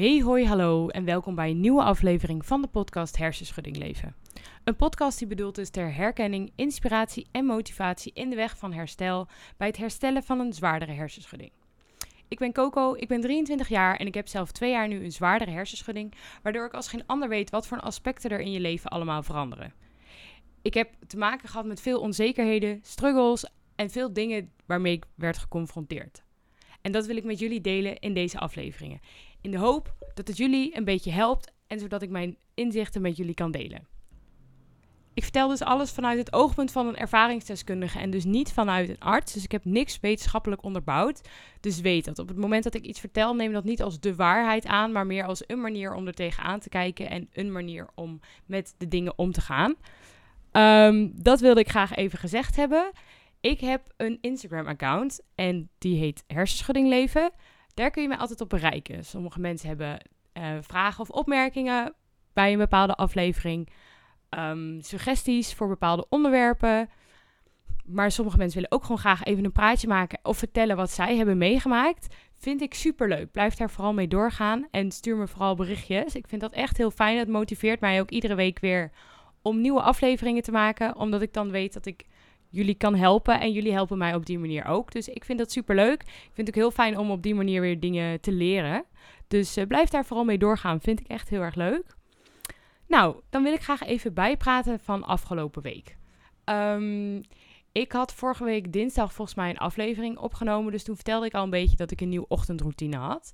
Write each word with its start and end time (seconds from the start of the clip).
Hey, 0.00 0.20
hoi, 0.20 0.46
hallo 0.46 0.88
en 0.88 1.04
welkom 1.04 1.34
bij 1.34 1.50
een 1.50 1.60
nieuwe 1.60 1.82
aflevering 1.82 2.46
van 2.46 2.62
de 2.62 2.68
podcast 2.68 3.16
Hersenschudding 3.16 3.76
Leven. 3.76 4.14
Een 4.64 4.76
podcast 4.76 5.18
die 5.18 5.28
bedoeld 5.28 5.58
is 5.58 5.70
ter 5.70 5.94
herkenning, 5.94 6.52
inspiratie 6.56 7.26
en 7.30 7.44
motivatie 7.44 8.12
in 8.14 8.30
de 8.30 8.36
weg 8.36 8.58
van 8.58 8.72
herstel 8.72 9.28
bij 9.56 9.66
het 9.66 9.76
herstellen 9.76 10.22
van 10.22 10.40
een 10.40 10.52
zwaardere 10.52 10.92
hersenschudding. 10.92 11.52
Ik 12.28 12.38
ben 12.38 12.52
Coco, 12.52 12.94
ik 12.94 13.08
ben 13.08 13.20
23 13.20 13.68
jaar 13.68 13.96
en 13.96 14.06
ik 14.06 14.14
heb 14.14 14.28
zelf 14.28 14.52
twee 14.52 14.70
jaar 14.70 14.88
nu 14.88 15.04
een 15.04 15.12
zwaardere 15.12 15.50
hersenschudding, 15.50 16.14
waardoor 16.42 16.66
ik 16.66 16.74
als 16.74 16.88
geen 16.88 17.06
ander 17.06 17.28
weet 17.28 17.50
wat 17.50 17.66
voor 17.66 17.80
aspecten 17.80 18.30
er 18.30 18.40
in 18.40 18.52
je 18.52 18.60
leven 18.60 18.90
allemaal 18.90 19.22
veranderen. 19.22 19.74
Ik 20.62 20.74
heb 20.74 20.88
te 21.06 21.16
maken 21.16 21.48
gehad 21.48 21.66
met 21.66 21.80
veel 21.80 22.00
onzekerheden, 22.00 22.80
struggles 22.82 23.46
en 23.76 23.90
veel 23.90 24.12
dingen 24.12 24.52
waarmee 24.66 24.92
ik 24.92 25.04
werd 25.14 25.38
geconfronteerd. 25.38 26.22
En 26.80 26.92
dat 26.92 27.06
wil 27.06 27.16
ik 27.16 27.24
met 27.24 27.38
jullie 27.38 27.60
delen 27.60 27.98
in 27.98 28.14
deze 28.14 28.38
afleveringen. 28.38 29.00
In 29.40 29.50
de 29.50 29.58
hoop 29.58 29.94
dat 30.14 30.28
het 30.28 30.36
jullie 30.36 30.76
een 30.76 30.84
beetje 30.84 31.10
helpt 31.10 31.52
en 31.66 31.78
zodat 31.78 32.02
ik 32.02 32.10
mijn 32.10 32.36
inzichten 32.54 33.02
met 33.02 33.16
jullie 33.16 33.34
kan 33.34 33.50
delen. 33.50 33.88
Ik 35.14 35.22
vertel 35.22 35.48
dus 35.48 35.62
alles 35.62 35.90
vanuit 35.90 36.18
het 36.18 36.32
oogpunt 36.32 36.72
van 36.72 36.86
een 36.86 36.96
ervaringsdeskundige 36.96 37.98
en 37.98 38.10
dus 38.10 38.24
niet 38.24 38.52
vanuit 38.52 38.88
een 38.88 38.98
arts. 38.98 39.32
Dus 39.32 39.44
ik 39.44 39.52
heb 39.52 39.64
niks 39.64 40.00
wetenschappelijk 40.00 40.62
onderbouwd. 40.62 41.20
Dus 41.60 41.80
weet 41.80 42.04
dat 42.04 42.18
op 42.18 42.28
het 42.28 42.36
moment 42.36 42.64
dat 42.64 42.74
ik 42.74 42.84
iets 42.84 43.00
vertel, 43.00 43.34
neem 43.34 43.52
dat 43.52 43.64
niet 43.64 43.82
als 43.82 44.00
de 44.00 44.14
waarheid 44.14 44.66
aan, 44.66 44.92
maar 44.92 45.06
meer 45.06 45.24
als 45.24 45.42
een 45.46 45.60
manier 45.60 45.94
om 45.94 46.06
er 46.06 46.14
tegenaan 46.14 46.60
te 46.60 46.68
kijken 46.68 47.10
en 47.10 47.28
een 47.32 47.52
manier 47.52 47.88
om 47.94 48.20
met 48.46 48.74
de 48.78 48.88
dingen 48.88 49.18
om 49.18 49.32
te 49.32 49.40
gaan. 49.40 49.74
Ehm, 50.52 51.08
dat 51.12 51.40
wilde 51.40 51.60
ik 51.60 51.68
graag 51.68 51.94
even 51.94 52.18
gezegd 52.18 52.56
hebben. 52.56 52.90
Ik 53.40 53.60
heb 53.60 53.82
een 53.96 54.18
Instagram-account 54.20 55.20
en 55.34 55.68
die 55.78 55.98
heet 55.98 56.24
Hersenschudding 56.26 56.88
Leven. 56.88 57.30
Daar 57.74 57.90
kun 57.90 58.02
je 58.02 58.08
mij 58.08 58.16
altijd 58.16 58.40
op 58.40 58.48
bereiken. 58.48 59.04
Sommige 59.04 59.40
mensen 59.40 59.68
hebben 59.68 60.06
uh, 60.38 60.56
vragen 60.60 61.00
of 61.00 61.10
opmerkingen 61.10 61.94
bij 62.32 62.52
een 62.52 62.58
bepaalde 62.58 62.94
aflevering. 62.94 63.68
Um, 64.38 64.80
suggesties 64.80 65.54
voor 65.54 65.68
bepaalde 65.68 66.06
onderwerpen. 66.08 66.88
Maar 67.84 68.10
sommige 68.10 68.36
mensen 68.36 68.60
willen 68.60 68.76
ook 68.76 68.82
gewoon 68.82 68.98
graag 68.98 69.24
even 69.24 69.44
een 69.44 69.52
praatje 69.52 69.88
maken 69.88 70.18
of 70.22 70.38
vertellen 70.38 70.76
wat 70.76 70.90
zij 70.90 71.16
hebben 71.16 71.38
meegemaakt. 71.38 72.14
Vind 72.38 72.60
ik 72.60 72.74
super 72.74 73.08
leuk. 73.08 73.30
Blijf 73.30 73.54
daar 73.54 73.70
vooral 73.70 73.92
mee 73.92 74.08
doorgaan 74.08 74.68
en 74.70 74.90
stuur 74.90 75.16
me 75.16 75.26
vooral 75.26 75.54
berichtjes. 75.54 76.14
Ik 76.14 76.28
vind 76.28 76.40
dat 76.40 76.52
echt 76.52 76.76
heel 76.76 76.90
fijn. 76.90 77.18
Het 77.18 77.28
motiveert 77.28 77.80
mij 77.80 78.00
ook 78.00 78.10
iedere 78.10 78.34
week 78.34 78.58
weer 78.58 78.90
om 79.42 79.60
nieuwe 79.60 79.82
afleveringen 79.82 80.42
te 80.42 80.52
maken. 80.52 80.96
Omdat 80.96 81.22
ik 81.22 81.32
dan 81.32 81.50
weet 81.50 81.72
dat 81.72 81.86
ik 81.86 82.06
jullie 82.50 82.74
kan 82.74 82.94
helpen. 82.94 83.40
En 83.40 83.52
jullie 83.52 83.72
helpen 83.72 83.98
mij 83.98 84.14
op 84.14 84.26
die 84.26 84.38
manier 84.38 84.64
ook. 84.64 84.92
Dus 84.92 85.08
ik 85.08 85.24
vind 85.24 85.38
dat 85.38 85.52
super 85.52 85.74
leuk. 85.74 86.02
Ik 86.02 86.30
vind 86.32 86.46
het 86.46 86.48
ook 86.48 86.62
heel 86.62 86.70
fijn 86.70 86.98
om 86.98 87.10
op 87.10 87.22
die 87.22 87.34
manier 87.34 87.60
weer 87.60 87.80
dingen 87.80 88.20
te 88.20 88.32
leren. 88.32 88.84
Dus 89.28 89.58
uh, 89.58 89.66
blijf 89.66 89.88
daar 89.88 90.04
vooral 90.04 90.24
mee 90.24 90.38
doorgaan. 90.38 90.80
Vind 90.80 91.00
ik 91.00 91.06
echt 91.06 91.28
heel 91.28 91.40
erg 91.40 91.54
leuk. 91.54 91.96
Nou, 92.86 93.20
dan 93.30 93.42
wil 93.42 93.52
ik 93.52 93.62
graag 93.62 93.82
even 93.82 94.14
bijpraten 94.14 94.80
van 94.80 95.04
afgelopen 95.04 95.62
week. 95.62 95.96
Um, 96.44 97.20
ik 97.72 97.92
had 97.92 98.14
vorige 98.14 98.44
week 98.44 98.72
dinsdag 98.72 99.12
volgens 99.12 99.36
mij 99.36 99.50
een 99.50 99.58
aflevering 99.58 100.18
opgenomen. 100.18 100.72
Dus 100.72 100.84
toen 100.84 100.94
vertelde 100.94 101.26
ik 101.26 101.34
al 101.34 101.42
een 101.42 101.50
beetje 101.50 101.76
dat 101.76 101.90
ik 101.90 102.00
een 102.00 102.08
nieuwe 102.08 102.28
ochtendroutine 102.28 102.96
had. 102.96 103.32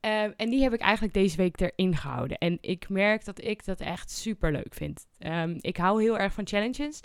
Um, 0.00 0.34
en 0.36 0.50
die 0.50 0.62
heb 0.62 0.72
ik 0.72 0.80
eigenlijk 0.80 1.14
deze 1.14 1.36
week 1.36 1.60
erin 1.60 1.96
gehouden. 1.96 2.38
En 2.38 2.58
ik 2.60 2.88
merk 2.88 3.24
dat 3.24 3.44
ik 3.44 3.64
dat 3.64 3.80
echt 3.80 4.10
super 4.10 4.52
leuk 4.52 4.74
vind. 4.74 5.06
Um, 5.18 5.56
ik 5.60 5.76
hou 5.76 6.02
heel 6.02 6.18
erg 6.18 6.32
van 6.32 6.46
challenges. 6.46 7.00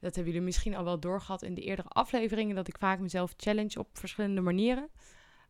Dat 0.00 0.14
hebben 0.14 0.32
jullie 0.32 0.46
misschien 0.46 0.76
al 0.76 0.84
wel 0.84 1.00
doorgehad 1.00 1.42
in 1.42 1.54
de 1.54 1.60
eerdere 1.60 1.88
afleveringen. 1.88 2.56
Dat 2.56 2.68
ik 2.68 2.78
vaak 2.78 2.98
mezelf 2.98 3.34
challenge 3.36 3.78
op 3.78 3.88
verschillende 3.92 4.40
manieren. 4.40 4.88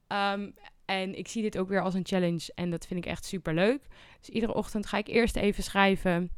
Um, 0.09 0.55
en 0.85 1.19
ik 1.19 1.29
zie 1.29 1.43
dit 1.43 1.59
ook 1.59 1.69
weer 1.69 1.83
als 1.83 1.95
een 1.95 2.07
challenge. 2.07 2.53
En 2.55 2.71
dat 2.71 2.87
vind 2.87 3.05
ik 3.05 3.11
echt 3.11 3.25
super 3.25 3.55
leuk. 3.55 3.83
Dus 4.19 4.29
iedere 4.29 4.55
ochtend 4.55 4.87
ga 4.87 4.97
ik 4.97 5.09
eerst 5.09 5.37
even 5.37 5.63
schrijven. 5.63 6.31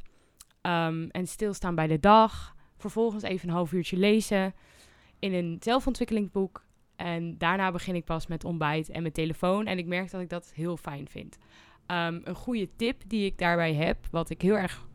Um, 0.61 1.09
en 1.09 1.27
stilstaan 1.27 1.75
bij 1.75 1.87
de 1.87 1.99
dag. 1.99 2.55
Vervolgens 2.77 3.23
even 3.23 3.47
een 3.47 3.55
half 3.55 3.71
uurtje 3.71 3.97
lezen. 3.97 4.53
In 5.19 5.33
een 5.33 5.57
zelfontwikkelingsboek. 5.59 6.65
En 6.95 7.37
daarna 7.37 7.71
begin 7.71 7.95
ik 7.95 8.05
pas 8.05 8.27
met 8.27 8.43
ontbijt 8.43 8.89
en 8.89 9.01
mijn 9.01 9.13
telefoon. 9.13 9.65
En 9.65 9.77
ik 9.77 9.85
merk 9.85 10.11
dat 10.11 10.21
ik 10.21 10.29
dat 10.29 10.51
heel 10.55 10.77
fijn 10.77 11.07
vind. 11.07 11.37
Um, 11.87 12.21
een 12.23 12.35
goede 12.35 12.69
tip 12.75 13.01
die 13.07 13.25
ik 13.25 13.37
daarbij 13.37 13.73
heb, 13.73 13.97
wat 14.11 14.29
ik 14.29 14.41
heel 14.41 14.57
erg 14.57 14.87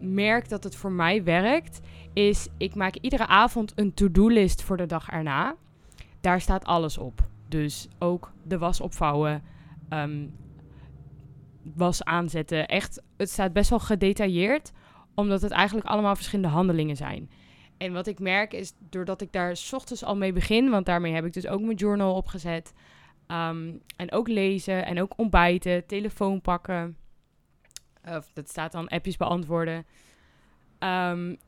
merk 0.00 0.48
dat 0.48 0.64
het 0.64 0.76
voor 0.76 0.92
mij 0.92 1.24
werkt, 1.24 1.80
is 2.12 2.48
ik 2.56 2.74
maak 2.74 2.96
iedere 2.96 3.26
avond 3.26 3.72
een 3.74 3.94
to-do-list 3.94 4.62
voor 4.62 4.76
de 4.76 4.86
dag 4.86 5.08
erna. 5.08 5.56
Daar 6.20 6.40
staat 6.40 6.64
alles 6.64 6.98
op. 6.98 7.28
Dus 7.48 7.88
ook 7.98 8.32
de 8.42 8.58
was 8.58 8.80
opvouwen, 8.80 9.42
um, 9.90 10.34
was 11.62 12.04
aanzetten. 12.04 12.68
Echt, 12.68 13.02
het 13.16 13.30
staat 13.30 13.52
best 13.52 13.70
wel 13.70 13.78
gedetailleerd, 13.78 14.72
omdat 15.14 15.42
het 15.42 15.50
eigenlijk 15.50 15.86
allemaal 15.86 16.14
verschillende 16.14 16.50
handelingen 16.50 16.96
zijn. 16.96 17.30
En 17.76 17.92
wat 17.92 18.06
ik 18.06 18.18
merk 18.18 18.52
is, 18.52 18.72
doordat 18.90 19.20
ik 19.20 19.32
daar 19.32 19.56
s 19.56 19.72
ochtends 19.72 20.04
al 20.04 20.16
mee 20.16 20.32
begin, 20.32 20.70
want 20.70 20.86
daarmee 20.86 21.12
heb 21.12 21.24
ik 21.24 21.32
dus 21.32 21.46
ook 21.46 21.60
mijn 21.60 21.76
journal 21.76 22.14
opgezet. 22.14 22.72
Um, 23.26 23.82
en 23.96 24.12
ook 24.12 24.28
lezen 24.28 24.86
en 24.86 25.00
ook 25.00 25.12
ontbijten, 25.16 25.86
telefoon 25.86 26.40
pakken. 26.40 26.96
Of 28.04 28.30
dat 28.32 28.48
staat 28.48 28.72
dan 28.72 28.88
appjes 28.88 29.16
beantwoorden. 29.16 29.86
Um, 30.78 31.38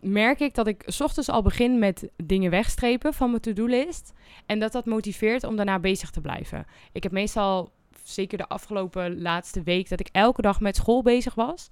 merk 0.00 0.40
ik 0.40 0.54
dat 0.54 0.66
ik 0.66 0.82
s 0.86 1.00
ochtends 1.00 1.28
al 1.28 1.42
begin 1.42 1.78
met 1.78 2.08
dingen 2.16 2.50
wegstrepen 2.50 3.14
van 3.14 3.30
mijn 3.30 3.42
to-do-list. 3.42 4.12
En 4.46 4.58
dat 4.58 4.72
dat 4.72 4.86
motiveert 4.86 5.44
om 5.44 5.56
daarna 5.56 5.78
bezig 5.78 6.10
te 6.10 6.20
blijven. 6.20 6.66
Ik 6.92 7.02
heb 7.02 7.12
meestal, 7.12 7.72
zeker 8.02 8.38
de 8.38 8.48
afgelopen 8.48 9.22
laatste 9.22 9.62
week, 9.62 9.88
dat 9.88 10.00
ik 10.00 10.08
elke 10.12 10.42
dag 10.42 10.60
met 10.60 10.76
school 10.76 11.02
bezig 11.02 11.34
was. 11.34 11.70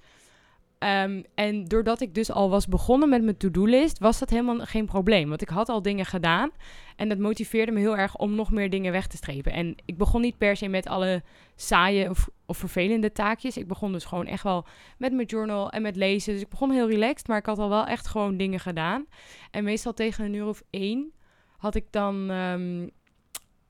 Um, 0.82 1.24
en 1.34 1.64
doordat 1.64 2.00
ik 2.00 2.14
dus 2.14 2.30
al 2.30 2.50
was 2.50 2.66
begonnen 2.66 3.08
met 3.08 3.22
mijn 3.22 3.36
to-do-list, 3.36 3.98
was 3.98 4.18
dat 4.18 4.30
helemaal 4.30 4.58
geen 4.58 4.86
probleem. 4.86 5.28
Want 5.28 5.42
ik 5.42 5.48
had 5.48 5.68
al 5.68 5.82
dingen 5.82 6.06
gedaan. 6.06 6.50
En 6.96 7.08
dat 7.08 7.18
motiveerde 7.18 7.72
me 7.72 7.78
heel 7.78 7.96
erg 7.96 8.16
om 8.16 8.34
nog 8.34 8.50
meer 8.50 8.70
dingen 8.70 8.92
weg 8.92 9.06
te 9.06 9.16
strepen. 9.16 9.52
En 9.52 9.74
ik 9.84 9.96
begon 9.96 10.20
niet 10.20 10.38
per 10.38 10.56
se 10.56 10.68
met 10.68 10.86
alle 10.86 11.22
saaie 11.56 12.10
of, 12.10 12.28
vervelende 12.46 13.12
taakjes. 13.12 13.56
Ik 13.56 13.68
begon 13.68 13.92
dus 13.92 14.04
gewoon 14.04 14.26
echt 14.26 14.42
wel 14.42 14.66
met 14.98 15.12
mijn 15.12 15.26
journal 15.26 15.70
en 15.70 15.82
met 15.82 15.96
lezen. 15.96 16.32
Dus 16.32 16.42
ik 16.42 16.48
begon 16.48 16.70
heel 16.70 16.88
relaxed, 16.88 17.28
maar 17.28 17.38
ik 17.38 17.46
had 17.46 17.58
al 17.58 17.68
wel 17.68 17.86
echt 17.86 18.06
gewoon 18.06 18.36
dingen 18.36 18.60
gedaan. 18.60 19.06
En 19.50 19.64
meestal 19.64 19.94
tegen 19.94 20.24
een 20.24 20.34
uur 20.34 20.46
of 20.46 20.62
één 20.70 21.12
had 21.56 21.74
ik 21.74 21.84
dan... 21.90 22.30
Um, 22.30 22.90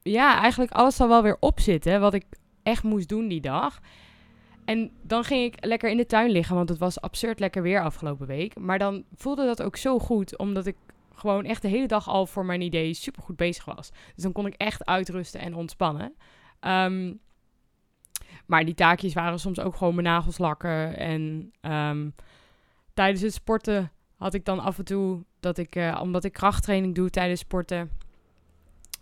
ja, 0.03 0.41
eigenlijk 0.41 0.73
alles 0.73 1.00
al 1.00 1.09
wel 1.09 1.23
weer 1.23 1.37
opzitten 1.41 2.00
wat 2.00 2.15
ik 2.15 2.25
echt 2.62 2.83
moest 2.83 3.09
doen 3.09 3.29
die 3.29 3.41
dag. 3.41 3.81
En 4.65 4.91
dan 5.03 5.25
ging 5.25 5.45
ik 5.45 5.65
lekker 5.65 5.91
in 5.91 5.97
de 5.97 6.06
tuin 6.06 6.31
liggen, 6.31 6.56
want 6.56 6.69
het 6.69 6.78
was 6.78 7.00
absurd 7.00 7.41
lekker 7.41 7.62
weer 7.62 7.83
afgelopen 7.83 8.27
week. 8.27 8.59
Maar 8.59 8.78
dan 8.78 9.05
voelde 9.15 9.45
dat 9.45 9.62
ook 9.62 9.77
zo 9.77 9.99
goed, 9.99 10.39
omdat 10.39 10.67
ik 10.67 10.77
gewoon 11.15 11.45
echt 11.45 11.62
de 11.62 11.69
hele 11.69 11.87
dag 11.87 12.09
al 12.09 12.27
voor 12.27 12.45
mijn 12.45 12.61
idee 12.61 12.95
super 12.95 13.23
goed 13.23 13.37
bezig 13.37 13.65
was. 13.65 13.91
Dus 14.15 14.23
dan 14.23 14.33
kon 14.33 14.47
ik 14.47 14.55
echt 14.55 14.87
uitrusten 14.87 15.41
en 15.41 15.55
ontspannen. 15.55 16.15
Um, 16.61 17.21
maar 18.47 18.65
die 18.65 18.75
taakjes 18.75 19.15
waren 19.15 19.39
soms 19.39 19.61
ook 19.61 19.77
gewoon 19.77 19.95
mijn 19.95 20.06
nagels 20.06 20.39
lakken. 20.39 20.97
En 20.97 21.53
um, 21.61 22.15
tijdens 22.94 23.23
het 23.23 23.33
sporten 23.33 23.93
had 24.17 24.34
ik 24.34 24.44
dan 24.44 24.59
af 24.59 24.79
en 24.79 24.84
toe 24.84 25.25
dat 25.41 25.59
ik, 25.59 25.77
uh, 25.77 25.99
omdat 26.03 26.25
ik 26.25 26.33
krachttraining 26.33 26.94
doe 26.94 27.11
tijdens 27.11 27.41
sporten, 27.41 27.91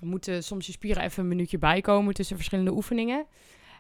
moeten 0.01 0.45
soms 0.45 0.67
je 0.67 0.73
spieren 0.73 1.03
even 1.03 1.23
een 1.23 1.29
minuutje 1.29 1.59
bijkomen 1.59 2.15
tussen 2.15 2.37
verschillende 2.37 2.73
oefeningen. 2.73 3.19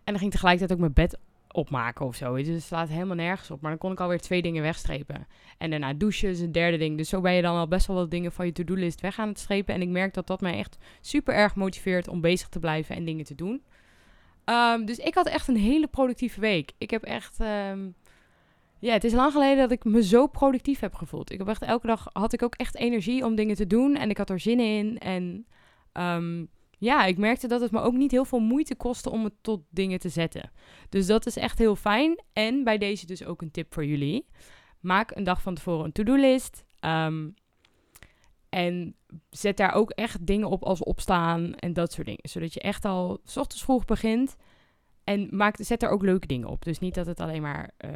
En 0.04 0.12
dan 0.12 0.18
ging 0.18 0.30
tegelijkertijd 0.30 0.72
ook 0.72 0.78
mijn 0.78 0.92
bed 0.92 1.18
opmaken 1.52 2.06
of 2.06 2.16
zo. 2.16 2.36
Dus 2.36 2.46
het 2.46 2.62
slaat 2.62 2.88
helemaal 2.88 3.16
nergens 3.16 3.50
op. 3.50 3.60
Maar 3.60 3.70
dan 3.70 3.80
kon 3.80 3.92
ik 3.92 4.00
alweer 4.00 4.20
twee 4.20 4.42
dingen 4.42 4.62
wegstrepen. 4.62 5.26
En 5.58 5.70
daarna 5.70 5.92
douchen 5.92 6.28
is 6.28 6.40
een 6.40 6.52
derde 6.52 6.76
ding. 6.76 6.96
Dus 6.96 7.08
zo 7.08 7.20
ben 7.20 7.32
je 7.32 7.42
dan 7.42 7.56
al 7.56 7.68
best 7.68 7.86
wel 7.86 7.96
wat 7.96 8.10
dingen 8.10 8.32
van 8.32 8.46
je 8.46 8.52
to-do-list 8.52 9.00
weg 9.00 9.18
aan 9.18 9.28
het 9.28 9.38
strepen. 9.38 9.74
En 9.74 9.82
ik 9.82 9.88
merk 9.88 10.14
dat 10.14 10.26
dat 10.26 10.40
mij 10.40 10.58
echt 10.58 10.76
super 11.00 11.34
erg 11.34 11.54
motiveert 11.54 12.08
om 12.08 12.20
bezig 12.20 12.48
te 12.48 12.58
blijven 12.58 12.96
en 12.96 13.04
dingen 13.04 13.24
te 13.24 13.34
doen. 13.34 13.62
Um, 14.44 14.84
dus 14.84 14.98
ik 14.98 15.14
had 15.14 15.26
echt 15.26 15.48
een 15.48 15.56
hele 15.56 15.86
productieve 15.86 16.40
week. 16.40 16.72
Ik 16.78 16.90
heb 16.90 17.02
echt... 17.02 17.40
Um, 17.40 17.94
ja, 18.78 18.92
het 18.92 19.04
is 19.04 19.12
lang 19.12 19.32
geleden 19.32 19.58
dat 19.58 19.70
ik 19.70 19.84
me 19.84 20.02
zo 20.02 20.26
productief 20.26 20.80
heb 20.80 20.94
gevoeld. 20.94 21.32
Ik 21.32 21.38
heb 21.38 21.48
echt 21.48 21.62
elke 21.62 21.86
dag 21.86 22.08
had 22.12 22.32
ik 22.32 22.42
ook 22.42 22.54
echt 22.54 22.76
energie 22.76 23.24
om 23.24 23.34
dingen 23.34 23.56
te 23.56 23.66
doen. 23.66 23.96
En 23.96 24.10
ik 24.10 24.16
had 24.16 24.30
er 24.30 24.40
zin 24.40 24.60
in. 24.60 24.98
En 24.98 25.46
um, 25.92 26.48
ja, 26.80 27.04
ik 27.04 27.18
merkte 27.18 27.48
dat 27.48 27.60
het 27.60 27.70
me 27.70 27.80
ook 27.80 27.94
niet 27.94 28.10
heel 28.10 28.24
veel 28.24 28.38
moeite 28.38 28.74
kostte 28.74 29.10
om 29.10 29.24
het 29.24 29.34
tot 29.40 29.62
dingen 29.70 29.98
te 29.98 30.08
zetten. 30.08 30.50
Dus 30.88 31.06
dat 31.06 31.26
is 31.26 31.36
echt 31.36 31.58
heel 31.58 31.76
fijn. 31.76 32.22
En 32.32 32.64
bij 32.64 32.78
deze 32.78 33.06
dus 33.06 33.24
ook 33.24 33.42
een 33.42 33.50
tip 33.50 33.74
voor 33.74 33.84
jullie. 33.84 34.26
Maak 34.80 35.16
een 35.16 35.24
dag 35.24 35.42
van 35.42 35.54
tevoren 35.54 35.84
een 35.84 35.92
to-do-list. 35.92 36.64
Um, 36.84 37.34
en 38.48 38.96
zet 39.30 39.56
daar 39.56 39.72
ook 39.72 39.90
echt 39.90 40.26
dingen 40.26 40.48
op 40.48 40.64
als 40.64 40.82
opstaan 40.82 41.54
en 41.54 41.72
dat 41.72 41.92
soort 41.92 42.06
dingen. 42.06 42.28
Zodat 42.28 42.54
je 42.54 42.60
echt 42.60 42.84
al 42.84 43.20
s 43.24 43.36
ochtends 43.36 43.64
vroeg 43.64 43.84
begint. 43.84 44.36
En 45.04 45.28
maak, 45.30 45.56
zet 45.58 45.82
er 45.82 45.88
ook 45.88 46.02
leuke 46.02 46.26
dingen 46.26 46.48
op. 46.48 46.64
Dus 46.64 46.78
niet 46.78 46.94
dat 46.94 47.06
het 47.06 47.20
alleen 47.20 47.42
maar 47.42 47.70
uh, 47.84 47.90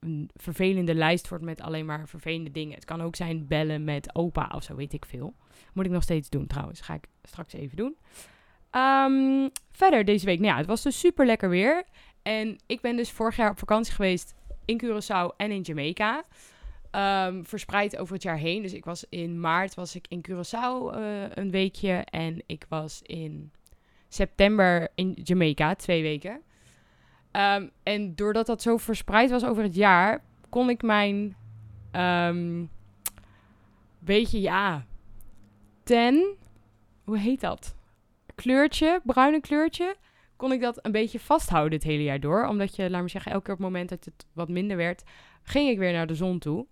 een 0.00 0.30
vervelende 0.34 0.94
lijst 0.94 1.28
wordt 1.28 1.44
met 1.44 1.60
alleen 1.60 1.86
maar 1.86 2.08
vervelende 2.08 2.50
dingen. 2.50 2.74
Het 2.74 2.84
kan 2.84 3.02
ook 3.02 3.16
zijn 3.16 3.46
bellen 3.46 3.84
met 3.84 4.14
opa 4.14 4.52
of 4.54 4.62
zo, 4.62 4.74
weet 4.74 4.92
ik 4.92 5.04
veel. 5.04 5.34
Moet 5.72 5.84
ik 5.84 5.90
nog 5.90 6.02
steeds 6.02 6.28
doen 6.28 6.46
trouwens. 6.46 6.80
Ga 6.80 6.94
ik 6.94 7.06
straks 7.22 7.52
even 7.52 7.76
doen. 7.76 7.96
Ehm, 8.70 9.48
verder 9.70 10.04
deze 10.04 10.26
week, 10.26 10.38
nou 10.38 10.50
ja, 10.52 10.56
het 10.56 10.66
was 10.66 10.82
dus 10.82 10.98
super 10.98 11.26
lekker 11.26 11.48
weer. 11.48 11.84
En 12.22 12.58
ik 12.66 12.80
ben 12.80 12.96
dus 12.96 13.10
vorig 13.10 13.36
jaar 13.36 13.50
op 13.50 13.58
vakantie 13.58 13.94
geweest 13.94 14.34
in 14.64 14.82
Curaçao 14.84 15.36
en 15.36 15.50
in 15.50 15.60
Jamaica. 15.60 16.24
Ehm, 16.90 17.42
verspreid 17.42 17.96
over 17.96 18.14
het 18.14 18.22
jaar 18.22 18.38
heen. 18.38 18.62
Dus 18.62 18.72
ik 18.72 18.84
was 18.84 19.04
in 19.08 19.40
maart 19.40 19.74
was 19.74 19.94
ik 19.94 20.06
in 20.08 20.24
Curaçao 20.28 20.96
uh, 20.96 21.22
een 21.34 21.50
weekje. 21.50 21.92
En 21.94 22.42
ik 22.46 22.66
was 22.68 23.02
in 23.02 23.52
september 24.08 24.88
in 24.94 25.18
Jamaica, 25.22 25.74
twee 25.74 26.02
weken. 26.02 26.42
Um, 27.36 27.70
en 27.82 28.14
doordat 28.14 28.46
dat 28.46 28.62
zo 28.62 28.76
verspreid 28.76 29.30
was 29.30 29.44
over 29.44 29.62
het 29.62 29.74
jaar, 29.74 30.24
kon 30.48 30.70
ik 30.70 30.82
mijn 30.82 31.36
um, 31.92 32.70
beetje, 33.98 34.40
ja, 34.40 34.84
ten, 35.82 36.36
hoe 37.04 37.18
heet 37.18 37.40
dat? 37.40 37.74
Kleurtje, 38.34 39.00
bruine 39.04 39.40
kleurtje, 39.40 39.96
kon 40.36 40.52
ik 40.52 40.60
dat 40.60 40.78
een 40.82 40.92
beetje 40.92 41.20
vasthouden 41.20 41.78
het 41.78 41.88
hele 41.88 42.02
jaar 42.02 42.20
door. 42.20 42.46
Omdat 42.46 42.76
je, 42.76 42.90
laat 42.90 43.02
me 43.02 43.08
zeggen, 43.08 43.32
elke 43.32 43.44
keer 43.44 43.54
op 43.54 43.60
het 43.60 43.68
moment 43.68 43.88
dat 43.88 44.04
het 44.04 44.26
wat 44.32 44.48
minder 44.48 44.76
werd, 44.76 45.02
ging 45.42 45.68
ik 45.68 45.78
weer 45.78 45.92
naar 45.92 46.06
de 46.06 46.14
zon 46.14 46.38
toe. 46.38 46.66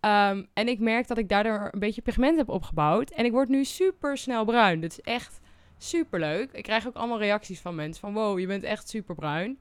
Um, 0.00 0.48
en 0.52 0.68
ik 0.68 0.78
merk 0.78 1.06
dat 1.06 1.18
ik 1.18 1.28
daardoor 1.28 1.68
een 1.70 1.80
beetje 1.80 2.02
pigment 2.02 2.36
heb 2.36 2.48
opgebouwd. 2.48 3.10
En 3.10 3.24
ik 3.24 3.32
word 3.32 3.48
nu 3.48 3.64
super 3.64 4.16
snel 4.16 4.44
bruin. 4.44 4.80
Dat 4.80 4.90
is 4.90 5.00
echt 5.00 5.40
super 5.78 6.20
leuk. 6.20 6.52
Ik 6.52 6.62
krijg 6.62 6.86
ook 6.86 6.94
allemaal 6.94 7.18
reacties 7.18 7.60
van 7.60 7.74
mensen 7.74 8.00
van 8.00 8.12
wow, 8.12 8.38
je 8.38 8.46
bent 8.46 8.62
echt 8.62 8.88
super 8.88 9.14
bruin. 9.14 9.58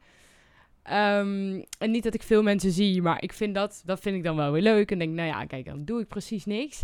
Um, 0.84 1.64
en 1.78 1.92
niet 1.92 2.04
dat 2.04 2.14
ik 2.14 2.24
veel 2.24 2.44
mensen 2.44 2.72
zie, 2.72 3.02
maar 3.02 3.24
ik 3.24 3.34
vind 3.34 3.56
dat, 3.56 3.82
dat 3.86 4.00
vind 4.00 4.16
ik 4.16 4.24
dan 4.24 4.36
wel 4.36 4.52
weer 4.52 4.62
leuk. 4.62 4.92
En 4.92 5.00
denk, 5.00 5.14
nou 5.14 5.28
ja, 5.28 5.46
kijk, 5.46 5.66
dan 5.66 5.86
doe 5.86 6.02
ik 6.02 6.08
precies 6.08 6.46
niks. 6.46 6.84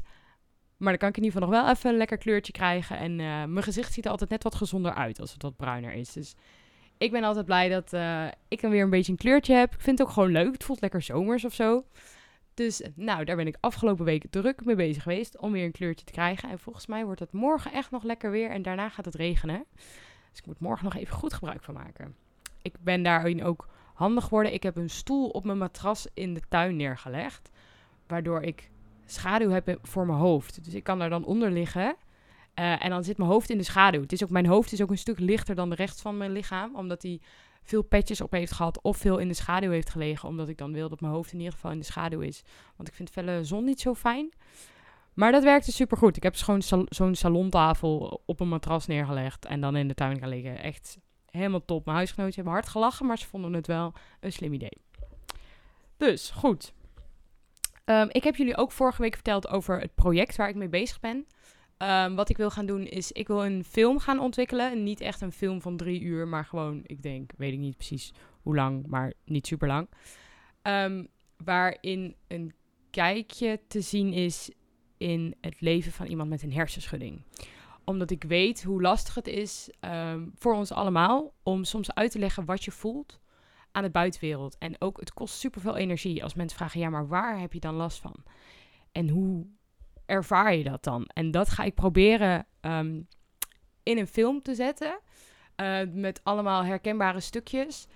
Maar 0.77 0.89
dan 0.89 0.97
kan 0.97 1.09
ik 1.09 1.17
in 1.17 1.23
ieder 1.23 1.39
geval 1.39 1.53
nog 1.53 1.63
wel 1.63 1.73
even 1.73 1.89
een 1.89 1.97
lekker 1.97 2.17
kleurtje 2.17 2.51
krijgen. 2.51 2.97
En 2.97 3.11
uh, 3.11 3.43
mijn 3.43 3.63
gezicht 3.63 3.93
ziet 3.93 4.05
er 4.05 4.11
altijd 4.11 4.29
net 4.29 4.43
wat 4.43 4.55
gezonder 4.55 4.93
uit 4.93 5.19
als 5.19 5.33
het 5.33 5.41
wat 5.41 5.55
bruiner 5.55 5.93
is. 5.93 6.13
Dus 6.13 6.35
ik 6.97 7.11
ben 7.11 7.23
altijd 7.23 7.45
blij 7.45 7.69
dat 7.69 7.93
uh, 7.93 8.27
ik 8.47 8.61
dan 8.61 8.71
weer 8.71 8.83
een 8.83 8.89
beetje 8.89 9.11
een 9.11 9.17
kleurtje 9.17 9.53
heb. 9.53 9.73
Ik 9.73 9.81
vind 9.81 9.97
het 9.97 10.07
ook 10.07 10.13
gewoon 10.13 10.31
leuk. 10.31 10.53
Het 10.53 10.63
voelt 10.63 10.81
lekker 10.81 11.01
zomers 11.01 11.45
of 11.45 11.53
zo. 11.53 11.85
Dus 12.53 12.81
nou, 12.95 13.25
daar 13.25 13.35
ben 13.35 13.47
ik 13.47 13.57
afgelopen 13.59 14.05
weken 14.05 14.29
druk 14.29 14.65
mee 14.65 14.75
bezig 14.75 15.03
geweest 15.03 15.37
om 15.37 15.51
weer 15.51 15.65
een 15.65 15.71
kleurtje 15.71 16.05
te 16.05 16.11
krijgen. 16.11 16.49
En 16.49 16.59
volgens 16.59 16.87
mij 16.87 17.05
wordt 17.05 17.19
het 17.19 17.31
morgen 17.31 17.71
echt 17.71 17.91
nog 17.91 18.03
lekker 18.03 18.31
weer 18.31 18.49
en 18.49 18.61
daarna 18.61 18.89
gaat 18.89 19.05
het 19.05 19.15
regenen. 19.15 19.65
Dus 20.29 20.39
ik 20.39 20.45
moet 20.45 20.59
morgen 20.59 20.85
nog 20.85 20.95
even 20.95 21.15
goed 21.15 21.33
gebruik 21.33 21.63
van 21.63 21.73
maken. 21.73 22.15
Ik 22.61 22.75
ben 22.79 23.03
daarin 23.03 23.43
ook 23.43 23.67
handig 23.97 24.23
geworden. 24.23 24.53
Ik 24.53 24.63
heb 24.63 24.77
een 24.77 24.89
stoel 24.89 25.29
op 25.29 25.43
mijn 25.43 25.57
matras 25.57 26.07
in 26.13 26.33
de 26.33 26.41
tuin 26.49 26.75
neergelegd. 26.75 27.49
Waardoor 28.07 28.41
ik 28.41 28.69
schaduw 29.05 29.49
heb 29.49 29.79
voor 29.81 30.05
mijn 30.05 30.19
hoofd. 30.19 30.63
Dus 30.63 30.73
ik 30.73 30.83
kan 30.83 30.99
daar 30.99 31.09
dan 31.09 31.25
onder 31.25 31.51
liggen. 31.51 31.95
Uh, 32.59 32.83
en 32.83 32.89
dan 32.89 33.03
zit 33.03 33.17
mijn 33.17 33.29
hoofd 33.29 33.49
in 33.49 33.57
de 33.57 33.63
schaduw. 33.63 34.01
Het 34.01 34.11
is 34.11 34.23
ook, 34.23 34.29
mijn 34.29 34.45
hoofd 34.45 34.71
is 34.71 34.81
ook 34.81 34.89
een 34.89 34.97
stuk 34.97 35.19
lichter 35.19 35.55
dan 35.55 35.69
de 35.69 35.75
rest 35.75 36.01
van 36.01 36.17
mijn 36.17 36.31
lichaam. 36.31 36.75
Omdat 36.75 37.01
hij 37.01 37.19
veel 37.63 37.81
petjes 37.81 38.21
op 38.21 38.31
heeft 38.31 38.51
gehad 38.51 38.81
of 38.81 38.97
veel 38.97 39.17
in 39.17 39.27
de 39.27 39.33
schaduw 39.33 39.71
heeft 39.71 39.89
gelegen. 39.89 40.29
Omdat 40.29 40.49
ik 40.49 40.57
dan 40.57 40.73
wil 40.73 40.89
dat 40.89 41.01
mijn 41.01 41.13
hoofd 41.13 41.31
in 41.31 41.37
ieder 41.37 41.53
geval 41.53 41.71
in 41.71 41.79
de 41.79 41.85
schaduw 41.85 42.19
is. 42.19 42.43
Want 42.75 42.89
ik 42.89 42.95
vind 42.95 43.09
felle 43.09 43.43
zon 43.43 43.63
niet 43.63 43.81
zo 43.81 43.93
fijn. 43.93 44.33
Maar 45.13 45.31
dat 45.31 45.43
werkte 45.43 45.71
super 45.71 45.97
goed. 45.97 46.17
Ik 46.17 46.23
heb 46.23 46.33
dus 46.33 46.41
gewoon 46.41 46.87
zo'n 46.89 47.15
salontafel 47.15 48.21
op 48.25 48.39
een 48.39 48.49
matras 48.49 48.87
neergelegd 48.87 49.45
en 49.45 49.61
dan 49.61 49.75
in 49.75 49.87
de 49.87 49.93
tuin 49.93 50.19
gaan 50.19 50.29
liggen. 50.29 50.63
Echt 50.63 50.97
helemaal 51.37 51.65
top. 51.65 51.85
Mijn 51.85 51.97
huisgenootjes 51.97 52.35
hebben 52.35 52.53
hard 52.53 52.67
gelachen, 52.67 53.05
maar 53.05 53.17
ze 53.17 53.27
vonden 53.27 53.53
het 53.53 53.67
wel 53.67 53.93
een 54.19 54.31
slim 54.31 54.53
idee. 54.53 54.77
Dus, 55.97 56.29
goed. 56.29 56.73
Um, 57.85 58.07
ik 58.11 58.23
heb 58.23 58.35
jullie 58.35 58.57
ook 58.57 58.71
vorige 58.71 59.01
week 59.01 59.13
verteld 59.13 59.47
over 59.47 59.79
het 59.79 59.95
project 59.95 60.35
waar 60.35 60.49
ik 60.49 60.55
mee 60.55 60.69
bezig 60.69 60.99
ben. 60.99 61.25
Um, 61.77 62.15
wat 62.15 62.29
ik 62.29 62.37
wil 62.37 62.49
gaan 62.49 62.65
doen 62.65 62.85
is, 62.85 63.11
ik 63.11 63.27
wil 63.27 63.45
een 63.45 63.63
film 63.63 63.99
gaan 63.99 64.19
ontwikkelen. 64.19 64.83
Niet 64.83 65.01
echt 65.01 65.21
een 65.21 65.31
film 65.31 65.61
van 65.61 65.77
drie 65.77 66.01
uur, 66.01 66.27
maar 66.27 66.45
gewoon, 66.45 66.81
ik 66.83 67.01
denk, 67.01 67.31
weet 67.37 67.53
ik 67.53 67.59
niet 67.59 67.77
precies 67.77 68.11
hoe 68.41 68.55
lang, 68.55 68.87
maar 68.87 69.13
niet 69.25 69.47
super 69.47 69.67
lang. 69.67 69.89
Um, 70.63 71.07
waarin 71.43 72.15
een 72.27 72.53
kijkje 72.89 73.59
te 73.67 73.81
zien 73.81 74.13
is 74.13 74.51
in 74.97 75.35
het 75.41 75.61
leven 75.61 75.91
van 75.91 76.05
iemand 76.05 76.29
met 76.29 76.43
een 76.43 76.53
hersenschudding. 76.53 77.21
Omdat 77.89 78.11
ik 78.11 78.23
weet 78.23 78.63
hoe 78.63 78.81
lastig 78.81 79.15
het 79.15 79.27
is 79.27 79.69
um, 79.81 80.31
voor 80.35 80.53
ons 80.53 80.71
allemaal 80.71 81.33
om 81.43 81.63
soms 81.63 81.93
uit 81.93 82.11
te 82.11 82.19
leggen 82.19 82.45
wat 82.45 82.63
je 82.63 82.71
voelt 82.71 83.19
aan 83.71 83.83
de 83.83 83.89
buitenwereld. 83.89 84.57
En 84.57 84.75
ook, 84.79 84.99
het 84.99 85.13
kost 85.13 85.35
superveel 85.35 85.75
energie 85.75 86.23
als 86.23 86.33
mensen 86.33 86.57
vragen, 86.57 86.79
ja, 86.79 86.89
maar 86.89 87.07
waar 87.07 87.39
heb 87.39 87.53
je 87.53 87.59
dan 87.59 87.75
last 87.75 87.99
van? 87.99 88.15
En 88.91 89.09
hoe 89.09 89.45
ervaar 90.05 90.55
je 90.55 90.63
dat 90.63 90.83
dan? 90.83 91.05
En 91.13 91.31
dat 91.31 91.49
ga 91.49 91.63
ik 91.63 91.75
proberen 91.75 92.45
um, 92.61 93.07
in 93.83 93.97
een 93.97 94.07
film 94.07 94.41
te 94.41 94.55
zetten. 94.55 94.99
Uh, 95.61 95.79
met 95.93 96.21
allemaal 96.23 96.63
herkenbare 96.63 97.19
stukjes. 97.19 97.87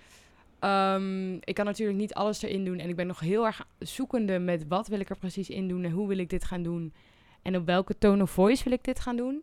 Um, 0.60 1.34
ik 1.34 1.54
kan 1.54 1.64
natuurlijk 1.64 1.98
niet 1.98 2.14
alles 2.14 2.42
erin 2.42 2.64
doen. 2.64 2.78
En 2.78 2.88
ik 2.88 2.96
ben 2.96 3.06
nog 3.06 3.20
heel 3.20 3.46
erg 3.46 3.66
zoekende 3.78 4.38
met 4.38 4.66
wat 4.68 4.88
wil 4.88 5.00
ik 5.00 5.10
er 5.10 5.18
precies 5.18 5.50
in 5.50 5.68
doen. 5.68 5.84
En 5.84 5.90
hoe 5.90 6.08
wil 6.08 6.18
ik 6.18 6.30
dit 6.30 6.44
gaan 6.44 6.62
doen. 6.62 6.94
En 7.42 7.56
op 7.56 7.66
welke 7.66 7.98
tone 7.98 8.22
of 8.22 8.30
voice 8.30 8.64
wil 8.64 8.72
ik 8.72 8.84
dit 8.84 9.00
gaan 9.00 9.16
doen. 9.16 9.42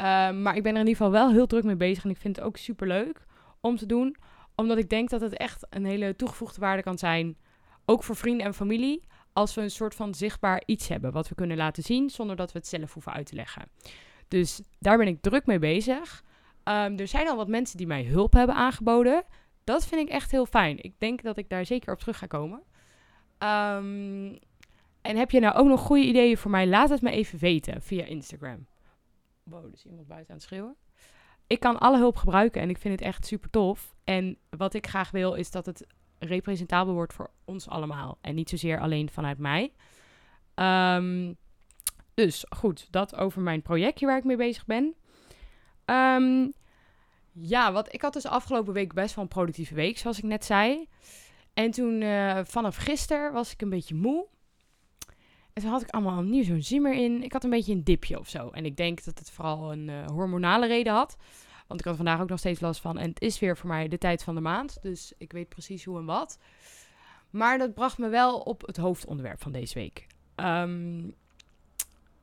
Uh, 0.00 0.30
maar 0.30 0.56
ik 0.56 0.62
ben 0.62 0.74
er 0.74 0.80
in 0.80 0.86
ieder 0.86 0.96
geval 0.96 1.10
wel 1.10 1.30
heel 1.30 1.46
druk 1.46 1.64
mee 1.64 1.76
bezig. 1.76 2.04
En 2.04 2.10
ik 2.10 2.16
vind 2.16 2.36
het 2.36 2.44
ook 2.44 2.56
super 2.56 2.86
leuk 2.86 3.26
om 3.60 3.76
te 3.76 3.86
doen. 3.86 4.16
Omdat 4.54 4.78
ik 4.78 4.88
denk 4.88 5.08
dat 5.08 5.20
het 5.20 5.36
echt 5.36 5.66
een 5.70 5.84
hele 5.84 6.16
toegevoegde 6.16 6.60
waarde 6.60 6.82
kan 6.82 6.98
zijn. 6.98 7.36
Ook 7.84 8.02
voor 8.02 8.16
vrienden 8.16 8.46
en 8.46 8.54
familie 8.54 9.06
als 9.32 9.54
we 9.54 9.60
een 9.60 9.70
soort 9.70 9.94
van 9.94 10.14
zichtbaar 10.14 10.62
iets 10.66 10.88
hebben 10.88 11.12
wat 11.12 11.28
we 11.28 11.34
kunnen 11.34 11.56
laten 11.56 11.82
zien 11.82 12.10
zonder 12.10 12.36
dat 12.36 12.52
we 12.52 12.58
het 12.58 12.68
zelf 12.68 12.92
hoeven 12.92 13.12
uit 13.12 13.26
te 13.26 13.34
leggen. 13.34 13.68
Dus 14.28 14.60
daar 14.78 14.98
ben 14.98 15.06
ik 15.06 15.20
druk 15.20 15.46
mee 15.46 15.58
bezig. 15.58 16.22
Um, 16.64 16.98
er 16.98 17.08
zijn 17.08 17.28
al 17.28 17.36
wat 17.36 17.48
mensen 17.48 17.76
die 17.76 17.86
mij 17.86 18.04
hulp 18.04 18.32
hebben 18.32 18.54
aangeboden. 18.54 19.24
Dat 19.64 19.86
vind 19.86 20.00
ik 20.00 20.08
echt 20.08 20.30
heel 20.30 20.46
fijn. 20.46 20.82
Ik 20.82 20.94
denk 20.98 21.22
dat 21.22 21.36
ik 21.36 21.48
daar 21.48 21.66
zeker 21.66 21.92
op 21.92 21.98
terug 21.98 22.18
ga 22.18 22.26
komen. 22.26 22.62
Um, 23.38 24.38
en 25.02 25.16
heb 25.16 25.30
je 25.30 25.40
nou 25.40 25.56
ook 25.56 25.66
nog 25.68 25.80
goede 25.80 26.04
ideeën 26.04 26.36
voor 26.36 26.50
mij? 26.50 26.66
Laat 26.66 26.90
het 26.90 27.02
me 27.02 27.10
even 27.10 27.38
weten 27.38 27.82
via 27.82 28.04
Instagram. 28.04 28.66
Wow, 29.48 29.74
iemand 29.84 30.06
buiten 30.06 30.30
aan 30.30 30.36
het 30.36 30.46
schreeuwen. 30.46 30.76
Ik 31.46 31.60
kan 31.60 31.78
alle 31.78 31.98
hulp 31.98 32.16
gebruiken 32.16 32.62
en 32.62 32.70
ik 32.70 32.78
vind 32.78 32.94
het 32.98 33.08
echt 33.08 33.26
super 33.26 33.50
tof. 33.50 33.94
En 34.04 34.38
wat 34.50 34.74
ik 34.74 34.86
graag 34.86 35.10
wil 35.10 35.34
is 35.34 35.50
dat 35.50 35.66
het 35.66 35.86
representabel 36.18 36.94
wordt 36.94 37.12
voor 37.12 37.30
ons 37.44 37.68
allemaal. 37.68 38.18
En 38.20 38.34
niet 38.34 38.48
zozeer 38.48 38.80
alleen 38.80 39.10
vanuit 39.10 39.38
mij. 39.38 39.72
Um, 40.54 41.36
dus 42.14 42.44
goed, 42.48 42.86
dat 42.90 43.16
over 43.16 43.42
mijn 43.42 43.62
projectje 43.62 44.06
waar 44.06 44.18
ik 44.18 44.24
mee 44.24 44.36
bezig 44.36 44.66
ben. 44.66 44.94
Um, 45.84 46.52
ja, 47.32 47.72
wat 47.72 47.92
ik 47.92 48.02
had 48.02 48.12
dus 48.12 48.26
afgelopen 48.26 48.72
week 48.72 48.92
best 48.92 49.14
wel 49.14 49.24
een 49.24 49.30
productieve 49.30 49.74
week, 49.74 49.98
zoals 49.98 50.18
ik 50.18 50.24
net 50.24 50.44
zei. 50.44 50.88
En 51.54 51.70
toen 51.70 52.00
uh, 52.00 52.40
vanaf 52.44 52.76
gisteren 52.76 53.32
was 53.32 53.52
ik 53.52 53.62
een 53.62 53.68
beetje 53.68 53.94
moe. 53.94 54.26
En 55.58 55.64
toen 55.64 55.72
had 55.72 55.82
ik 55.82 55.90
allemaal 55.90 56.22
nieuw 56.22 56.44
zo'n 56.44 56.62
zin 56.62 56.82
meer 56.82 56.94
in. 56.94 57.22
Ik 57.22 57.32
had 57.32 57.44
een 57.44 57.50
beetje 57.50 57.72
een 57.72 57.84
dipje 57.84 58.18
of 58.18 58.28
zo. 58.28 58.48
En 58.48 58.64
ik 58.64 58.76
denk 58.76 59.04
dat 59.04 59.18
het 59.18 59.30
vooral 59.30 59.72
een 59.72 59.88
uh, 59.88 60.06
hormonale 60.06 60.66
reden 60.66 60.92
had. 60.92 61.16
Want 61.66 61.80
ik 61.80 61.86
had 61.86 61.96
vandaag 61.96 62.20
ook 62.20 62.28
nog 62.28 62.38
steeds 62.38 62.60
last 62.60 62.80
van. 62.80 62.98
En 62.98 63.08
het 63.08 63.20
is 63.20 63.38
weer 63.38 63.56
voor 63.56 63.68
mij 63.68 63.88
de 63.88 63.98
tijd 63.98 64.22
van 64.22 64.34
de 64.34 64.40
maand. 64.40 64.78
Dus 64.82 65.12
ik 65.16 65.32
weet 65.32 65.48
precies 65.48 65.84
hoe 65.84 65.98
en 65.98 66.04
wat. 66.04 66.38
Maar 67.30 67.58
dat 67.58 67.74
bracht 67.74 67.98
me 67.98 68.08
wel 68.08 68.38
op 68.38 68.66
het 68.66 68.76
hoofdonderwerp 68.76 69.42
van 69.42 69.52
deze 69.52 69.74
week. 69.74 70.06
Um, 70.36 71.14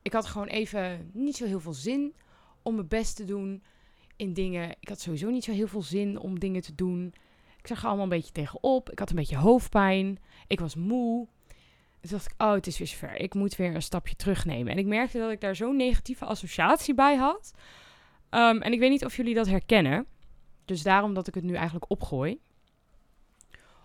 ik 0.01 0.13
had 0.13 0.25
gewoon 0.25 0.48
even 0.48 1.10
niet 1.13 1.36
zo 1.36 1.46
heel 1.46 1.60
veel 1.60 1.74
zin 1.74 2.13
om 2.62 2.75
mijn 2.75 2.88
best 2.88 3.15
te 3.15 3.25
doen 3.25 3.63
in 4.15 4.34
dingen. 4.34 4.75
Ik 4.80 4.89
had 4.89 5.00
sowieso 5.00 5.30
niet 5.30 5.44
zo 5.44 5.51
heel 5.51 5.68
veel 5.68 5.84
zin 5.84 6.20
om 6.20 6.39
dingen 6.39 6.62
te 6.62 6.75
doen. 6.75 7.13
Ik 7.58 7.68
zag 7.68 7.80
er 7.80 7.86
allemaal 7.86 8.04
een 8.04 8.10
beetje 8.10 8.32
tegenop. 8.32 8.92
Ik 8.92 9.00
had 9.00 9.10
een 9.10 9.15
beetje 9.15 9.38
hoofdpijn. 9.38 10.20
Ik 10.48 10.60
was 10.60 10.75
moe. 10.75 11.27
Dus 12.05 12.13
dacht 12.13 12.31
ik, 12.31 12.41
oh, 12.41 12.51
het 12.51 12.67
is 12.67 12.77
weer 12.77 12.88
zover. 12.88 13.15
Ik 13.15 13.33
moet 13.33 13.55
weer 13.55 13.75
een 13.75 13.81
stapje 13.81 14.15
terugnemen. 14.15 14.71
En 14.71 14.77
ik 14.77 14.85
merkte 14.85 15.17
dat 15.17 15.31
ik 15.31 15.41
daar 15.41 15.55
zo'n 15.55 15.75
negatieve 15.75 16.25
associatie 16.25 16.93
bij 16.93 17.15
had. 17.15 17.51
Um, 18.29 18.62
en 18.62 18.74
ik 18.74 18.79
weet 18.79 18.89
niet 18.89 19.05
of 19.05 19.15
jullie 19.15 19.33
dat 19.33 19.47
herkennen. 19.47 20.05
Dus 20.65 20.83
daarom 20.83 21.13
dat 21.13 21.27
ik 21.27 21.33
het 21.33 21.43
nu 21.43 21.53
eigenlijk 21.53 21.91
opgooi. 21.91 22.39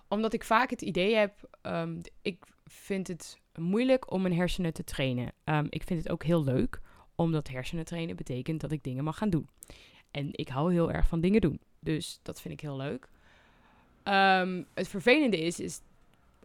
Omdat 0.09 0.33
ik 0.33 0.45
vaak 0.45 0.71
het 0.71 0.83
idee 0.83 1.15
heb, 1.15 1.59
um, 1.63 2.01
ik 2.23 2.45
vind 2.67 3.09
het 3.09 3.39
moeilijk 3.55 4.13
om 4.13 4.23
mijn 4.23 4.35
hersenen 4.35 4.73
te 4.73 4.85
trainen. 4.85 5.33
Um, 5.45 5.67
ik 5.69 5.83
vind 5.83 6.03
het 6.03 6.13
ook 6.13 6.25
heel 6.25 6.45
leuk, 6.45 6.81
omdat 7.15 7.49
hersenen 7.49 7.85
trainen 7.85 8.17
betekent 8.17 8.61
dat 8.61 8.73
ik 8.73 8.83
dingen 8.83 9.05
mag 9.05 9.19
gaan 9.19 9.31
doen. 9.31 9.49
En 10.11 10.29
ik 10.33 10.49
hou 10.49 10.73
heel 10.73 10.93
erg 10.93 11.07
van 11.07 11.21
dingen 11.21 11.41
doen. 11.41 11.61
Dus 11.79 12.21
dat 12.23 12.41
vind 12.41 12.55
ik 12.55 12.61
heel 12.61 12.77
leuk. 12.77 13.09
het 14.75 14.89
vervelende 14.89 15.41
is, 15.41 15.61
is 15.61 15.81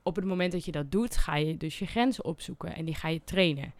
op 0.06 0.16
het 0.16 0.26
moment 0.26 0.52
dat 0.52 0.66
je 0.66 0.72
dat 0.72 0.92
doet, 0.92 1.18
ga 1.18 1.36
je 1.36 1.58
dus 1.58 1.80
je 1.80 1.86
grenzen 1.86 2.26
opzoeken 2.26 2.76
en 2.76 2.86
die 2.86 2.96
ga 2.96 3.08
je 3.08 3.24
trainen. 3.24 3.74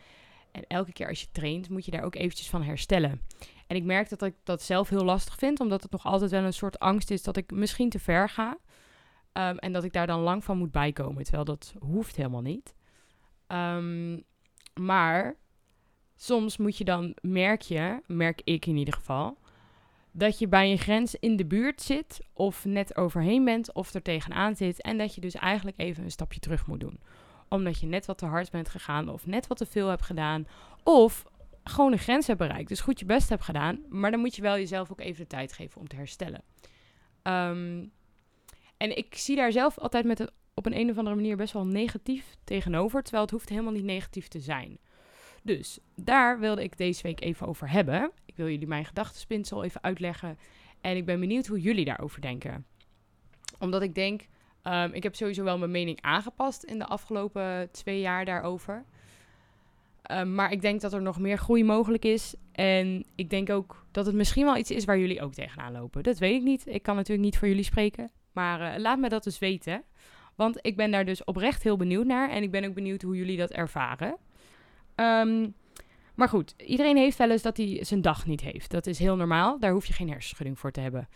En 0.51 0.63
elke 0.67 0.94
keer 0.94 1.08
als 1.08 1.22
je 1.22 1.32
traint, 1.32 1.70
moet 1.70 1.86
je 1.86 1.91
daar 1.91 2.03
ook 2.03 2.15
eventjes 2.15 2.50
van 2.50 2.63
herstellen. 2.63 3.22
En 3.67 3.75
ik 3.75 3.84
merk 3.84 4.10
dat 4.10 4.22
ik 4.22 4.36
dat 4.44 4.62
zelf 4.62 4.89
heel 4.89 5.03
lastig 5.03 5.36
vind, 5.38 5.60
omdat 5.60 5.82
het 5.82 5.91
nog 5.91 6.05
altijd 6.05 6.32
wel 6.32 6.44
een 6.44 6.53
soort 6.53 6.79
angst 6.79 7.12
is 7.12 7.24
dat 7.24 7.38
ik 7.38 7.51
misschien 7.51 7.89
te 7.89 8.00
ver 8.00 8.29
ga. 8.29 8.58
Um, 9.34 9.58
en 9.58 9.74
dat 9.74 9.84
ik 9.84 9.94
daar 9.94 10.08
dan 10.08 10.20
lang 10.20 10.44
van 10.44 10.58
moet 10.58 10.72
bijkomen, 10.72 11.24
terwijl 11.24 11.46
dat 11.46 11.74
hoeft 11.79 12.15
helemaal 12.15 12.41
niet. 12.41 12.75
Um, 13.48 14.24
maar 14.74 15.36
soms 16.15 16.58
moet 16.58 16.77
je 16.77 16.84
dan, 16.84 17.15
merk 17.22 17.62
je, 17.62 18.01
merk 18.08 18.41
ik 18.44 18.65
in 18.65 18.77
ieder 18.77 18.94
geval, 18.94 19.38
dat 20.17 20.39
je 20.39 20.48
bij 20.48 20.72
een 20.72 20.77
grens 20.77 21.15
in 21.15 21.36
de 21.36 21.45
buurt 21.45 21.81
zit, 21.81 22.19
of 22.34 22.65
net 22.65 22.98
overheen 22.98 23.43
bent, 23.45 23.74
of 23.74 23.93
er 23.93 24.01
tegenaan 24.01 24.55
zit. 24.55 24.81
En 24.81 24.98
dat 24.98 25.15
je 25.15 25.22
dus 25.22 25.34
eigenlijk 25.34 25.77
even 25.79 26.03
een 26.03 26.12
stapje 26.12 26.39
terug 26.39 26.67
moet 26.67 26.79
doen. 26.79 27.00
Omdat 27.50 27.79
je 27.79 27.88
net 27.88 28.05
wat 28.05 28.17
te 28.17 28.25
hard 28.25 28.51
bent 28.51 28.69
gegaan, 28.69 29.10
of 29.10 29.25
net 29.25 29.48
wat 29.48 29.57
te 29.57 29.65
veel 29.65 29.88
hebt 29.88 30.01
gedaan, 30.01 30.48
of 30.84 31.25
gewoon 31.63 31.91
een 31.91 32.00
grens 32.00 32.27
hebt 32.27 32.39
bereikt. 32.39 32.69
Dus 32.69 32.81
goed 32.81 33.00
je 33.00 33.05
best 33.05 33.29
hebt 33.29 33.43
gedaan, 33.43 33.79
maar 33.89 34.12
dan 34.12 34.19
moet 34.19 34.36
je 34.36 34.41
wel 34.41 34.55
jezelf 34.55 34.91
ook 34.91 35.00
even 35.00 35.22
de 35.22 35.27
tijd 35.27 35.53
geven 35.53 35.81
om 35.81 35.88
te 35.88 35.95
herstellen. 35.95 36.41
Ehm, 37.22 37.86
en 38.77 38.98
ik 38.98 39.15
zie 39.15 39.36
daar 39.36 39.51
zelf 39.51 39.77
altijd 39.77 40.05
met 40.05 40.17
het, 40.17 40.31
op 40.53 40.65
een, 40.65 40.77
een 40.77 40.89
of 40.89 40.98
andere 40.98 41.15
manier 41.15 41.38
best 41.38 41.53
wel 41.53 41.65
negatief 41.65 42.36
tegenover, 42.43 43.01
terwijl 43.01 43.24
het 43.24 43.34
hoeft 43.34 43.50
helemaal 43.50 43.72
niet 43.72 43.84
negatief 43.84 44.27
te 44.27 44.39
zijn. 44.39 44.77
Dus 45.45 45.79
daar 45.95 46.39
wilde 46.39 46.63
ik 46.63 46.77
deze 46.77 47.01
week 47.01 47.21
even 47.21 47.47
over 47.47 47.69
hebben. 47.69 48.11
Ik 48.25 48.35
wil 48.35 48.49
jullie 48.49 48.67
mijn 48.67 48.85
gedachtenspinsel 48.85 49.63
even 49.63 49.83
uitleggen. 49.83 50.37
En 50.81 50.95
ik 50.95 51.05
ben 51.05 51.19
benieuwd 51.19 51.47
hoe 51.47 51.61
jullie 51.61 51.85
daarover 51.85 52.21
denken. 52.21 52.65
Omdat 53.59 53.81
ik 53.81 53.95
denk, 53.95 54.27
um, 54.63 54.93
ik 54.93 55.03
heb 55.03 55.15
sowieso 55.15 55.43
wel 55.43 55.57
mijn 55.57 55.71
mening 55.71 56.01
aangepast 56.01 56.63
in 56.63 56.79
de 56.79 56.85
afgelopen 56.85 57.71
twee 57.71 57.99
jaar 57.99 58.25
daarover. 58.25 58.85
Um, 60.11 60.35
maar 60.35 60.51
ik 60.51 60.61
denk 60.61 60.81
dat 60.81 60.93
er 60.93 61.01
nog 61.01 61.19
meer 61.19 61.37
groei 61.37 61.63
mogelijk 61.63 62.05
is. 62.05 62.35
En 62.51 63.05
ik 63.15 63.29
denk 63.29 63.49
ook 63.49 63.85
dat 63.91 64.05
het 64.05 64.15
misschien 64.15 64.45
wel 64.45 64.57
iets 64.57 64.71
is 64.71 64.85
waar 64.85 64.99
jullie 64.99 65.21
ook 65.21 65.33
tegenaan 65.33 65.71
lopen. 65.71 66.03
Dat 66.03 66.17
weet 66.17 66.35
ik 66.35 66.43
niet. 66.43 66.67
Ik 66.67 66.83
kan 66.83 66.95
natuurlijk 66.95 67.25
niet 67.25 67.37
voor 67.37 67.47
jullie 67.47 67.63
spreken. 67.63 68.11
Maar 68.31 68.73
uh, 68.73 68.79
laat 68.79 68.99
me 68.99 69.09
dat 69.09 69.23
dus 69.23 69.39
weten. 69.39 69.83
Want 70.35 70.57
ik 70.61 70.75
ben 70.75 70.91
daar 70.91 71.05
dus 71.05 71.23
oprecht 71.23 71.63
heel 71.63 71.77
benieuwd 71.77 72.05
naar. 72.05 72.29
En 72.29 72.43
ik 72.43 72.51
ben 72.51 72.65
ook 72.65 72.73
benieuwd 72.73 73.01
hoe 73.01 73.15
jullie 73.15 73.37
dat 73.37 73.51
ervaren. 73.51 74.17
Um, 74.95 75.55
maar 76.15 76.29
goed, 76.29 76.53
iedereen 76.57 76.97
heeft 76.97 77.17
wel 77.17 77.31
eens 77.31 77.41
dat 77.41 77.57
hij 77.57 77.83
zijn 77.83 78.01
dag 78.01 78.25
niet 78.25 78.41
heeft. 78.41 78.71
Dat 78.71 78.87
is 78.87 78.99
heel 78.99 79.15
normaal. 79.15 79.59
Daar 79.59 79.71
hoef 79.71 79.85
je 79.85 79.93
geen 79.93 80.09
hersenschudding 80.09 80.59
voor 80.59 80.71
te 80.71 80.79
hebben. 80.79 81.07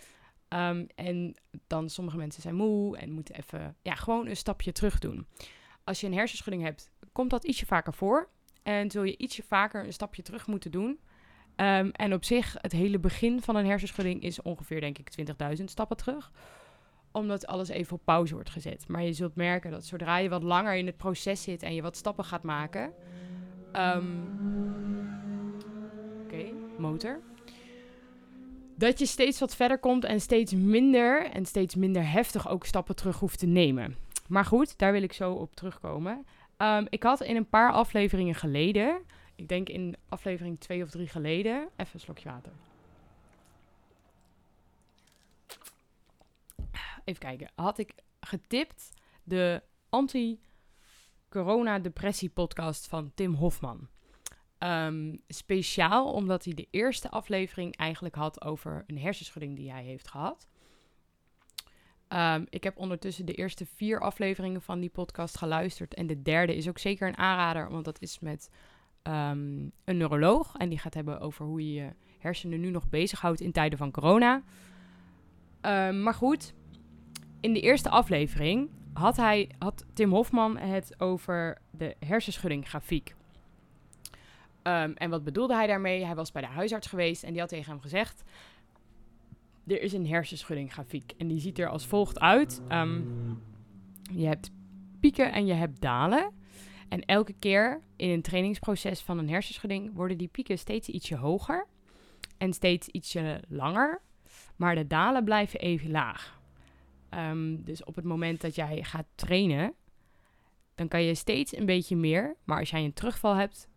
Um, 0.50 0.88
en 0.96 1.36
dan 1.68 1.90
sommige 1.90 2.18
mensen 2.18 2.42
zijn 2.42 2.56
moe 2.56 2.98
en 2.98 3.12
moeten 3.12 3.36
even 3.36 3.76
ja, 3.82 3.96
gewoon 3.96 4.28
een 4.28 4.38
stapje 4.38 4.72
terug 4.72 5.00
doen. 5.00 5.28
Als 5.84 6.02
je 6.02 6.08
een 6.08 6.14
hersenschudding 6.14 6.64
hebt, 6.64 6.92
komt 7.12 7.30
dat 7.30 7.44
ietsje 7.44 7.66
vaker 7.66 7.94
voor. 7.94 8.30
En 8.64 8.92
zul 8.92 9.04
je 9.04 9.18
ietsje 9.18 9.44
vaker 9.44 9.86
een 9.86 9.94
stapje 9.94 10.22
terug 10.22 10.48
moeten 10.48 10.72
doen. 10.72 11.00
Um, 11.56 11.92
en 11.92 12.14
op 12.14 12.24
zich, 12.24 12.56
het 12.62 12.72
hele 12.72 13.00
begin 13.00 13.42
van 13.42 13.56
een 13.56 13.66
hersenschudding 13.66 14.22
is 14.22 14.42
ongeveer, 14.42 14.82
denk 14.82 14.98
ik, 14.98 15.12
20.000 15.58 15.64
stappen 15.64 15.98
terug. 15.98 16.32
Omdat 17.12 17.48
alles 17.48 17.70
even 17.70 17.96
op 17.96 18.02
pauze 18.06 18.34
wordt 18.34 18.50
gezet. 18.50 18.88
Maar 18.88 19.04
je 19.04 19.14
zult 19.14 19.36
merken 19.36 19.72
dat 19.72 19.86
zodra 19.86 20.18
je 20.18 20.30
wat 20.30 20.44
langer 20.44 20.76
in 20.76 20.86
het 20.86 20.98
proces 20.98 21.44
zit 21.44 21.64
en 21.64 21.74
je 21.74 21.82
wat 21.82 21.98
stappen 21.98 22.26
gaat 22.26 22.44
maken, 22.44 22.94
Um, 23.76 24.38
Oké, 26.24 26.52
motor. 26.78 27.20
Dat 28.76 29.00
je 29.00 29.06
steeds 29.06 29.40
wat 29.40 29.56
verder 29.56 29.80
komt 29.80 30.04
en 30.04 30.22
steeds 30.22 30.54
minder 30.54 31.26
en 31.26 31.46
steeds 31.46 31.76
minder 31.76 32.12
heftig 32.12 32.50
ook 32.50 32.66
stappen 32.66 32.96
terug 32.96 33.20
hoeft 33.20 33.40
te 33.40 33.46
nemen. 33.46 33.96
Maar 34.28 34.46
goed, 34.46 34.78
daar 34.78 34.92
wil 34.92 35.04
ik 35.04 35.14
zo 35.14 35.34
op 35.34 35.56
terugkomen. 35.56 36.26
Um, 36.58 36.86
ik 36.90 37.04
had 37.04 37.22
in 37.22 37.36
een 37.36 37.50
paar 37.50 37.72
afleveringen 37.72 38.36
geleden, 38.36 39.02
ik 39.36 39.48
denk 39.48 39.70
in 39.70 39.96
aflevering 40.10 40.60
twee 40.60 40.84
of 40.84 40.90
drie 40.90 41.08
geleden, 41.08 41.70
even 41.76 41.94
een 41.94 42.00
slokje 42.00 42.30
water. 42.30 42.52
Even 47.04 47.22
kijken, 47.22 47.52
had 47.56 47.78
ik 47.78 47.94
getipt 48.20 48.90
de 49.24 49.62
anti 49.90 50.40
corona-depressie-podcast 51.30 52.88
van 52.88 53.12
Tim 53.16 53.34
Hofman. 53.34 53.88
Um, 54.60 55.22
speciaal 55.28 56.14
omdat 56.14 56.44
hij 56.46 56.54
de 56.54 56.68
eerste 56.72 57.10
aflevering 57.10 57.76
eigenlijk 57.76 58.16
had 58.16 58.44
over 58.44 58.84
een 58.88 58.98
hersenschudding 58.98 59.56
die 59.56 59.72
hij 59.72 59.84
heeft 59.84 60.08
gehad. 60.08 60.48
Um, 62.08 62.46
ik 62.50 62.64
heb 62.64 62.78
ondertussen 62.78 63.26
de 63.26 63.34
eerste 63.34 63.66
vier 63.66 64.00
afleveringen 64.00 64.62
van 64.62 64.80
die 64.80 64.90
podcast 64.90 65.38
geluisterd. 65.38 65.94
En 65.94 66.08
de 66.08 66.22
derde 66.22 66.56
is 66.56 66.68
ook 66.70 66.78
zeker 66.78 67.08
een 67.08 67.18
aanrader, 67.18 67.70
want 67.70 67.86
dat 67.86 68.02
is 68.02 68.20
met 68.20 68.50
um, 69.04 69.72
een 69.84 69.98
neuroloog. 69.98 70.56
En 70.58 70.70
die 70.70 70.80
gaat 70.80 70.94
hebben 70.94 71.20
over 71.20 71.46
hoe 71.46 71.74
je 71.74 71.82
je 71.82 71.90
hersenen 72.18 72.60
nu 72.60 72.70
nog 72.70 72.90
bezighoudt 72.90 73.42
in 73.42 73.52
tijden 73.52 73.78
van 73.78 73.92
corona. 73.92 74.44
maar 75.92 76.14
goed, 76.14 76.54
in 77.40 77.54
de 77.54 77.62
eerste 77.62 77.90
aflevering 77.90 78.70
had, 79.00 79.18
hij, 79.18 79.50
had 79.60 79.86
Tim 79.94 80.12
Hofman 80.12 80.58
het 80.58 80.96
over 80.98 81.58
de 81.72 81.96
hersenschuddinggrafiek. 82.00 83.16
Um, 84.64 84.94
en 84.94 85.10
wat 85.10 85.24
bedoelde 85.24 85.54
hij 85.56 85.68
daarmee? 85.68 86.06
Hij 86.06 86.16
was 86.16 86.32
bij 86.32 86.42
de 86.42 86.48
huisarts 86.48 86.88
geweest 86.88 87.24
en 87.24 87.32
die 87.32 87.40
had 87.40 87.50
tegen 87.50 87.72
hem 87.72 87.82
gezegd... 87.82 88.24
Er 89.68 89.82
is 89.82 89.94
een 89.94 90.08
hersenschuddinggrafiek 90.08 91.14
en 91.18 91.28
die 91.28 91.40
ziet 91.40 91.60
er 91.60 91.70
als 91.70 91.86
volgt 91.86 92.20
uit. 92.20 92.62
Um, 92.72 93.42
je 94.12 94.26
hebt 94.26 94.52
pieken 95.00 95.32
en 95.32 95.46
je 95.46 95.54
hebt 95.54 95.82
dalen. 95.82 96.34
En 96.88 97.06
elke 97.06 97.34
keer 97.40 97.82
in 97.96 98.10
een 98.10 98.22
trainingsproces 98.22 99.02
van 99.02 99.18
een 99.18 99.30
hersenschudding 99.30 99.94
worden 99.94 100.18
die 100.18 100.28
pieken 100.28 100.58
steeds 100.58 100.90
ietsje 100.90 101.16
hoger 101.16 101.68
en 102.38 102.54
steeds 102.54 102.88
ietsje 102.88 103.44
langer. 103.48 104.02
Maar 104.56 104.76
de 104.76 104.88
dalen 104.88 105.24
blijven 105.24 105.60
even 105.60 105.92
laag. 105.92 106.39
Um, 107.14 107.64
dus 107.64 107.84
op 107.84 107.96
het 107.96 108.06
moment 108.06 108.42
dat 108.42 108.56
jij 108.56 108.84
gaat 108.84 109.08
trainen, 109.16 109.74
dan 110.76 110.88
kan 110.88 111.04
je 111.04 111.16
steeds 111.16 111.56
een 111.56 111.66
beetje 111.66 111.96
meer. 111.96 112.36
Maar 112.44 112.60
als 112.60 112.70
jij 112.70 112.84
een 112.84 112.94
terugval 112.94 113.36
hebt, 113.36 113.68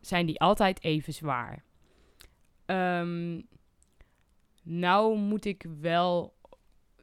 zijn 0.00 0.26
die 0.26 0.40
altijd 0.40 0.82
even 0.82 1.12
zwaar. 1.12 1.64
Um, 2.66 3.46
nou 4.62 5.18
moet 5.18 5.44
ik 5.44 5.66
wel 5.80 6.36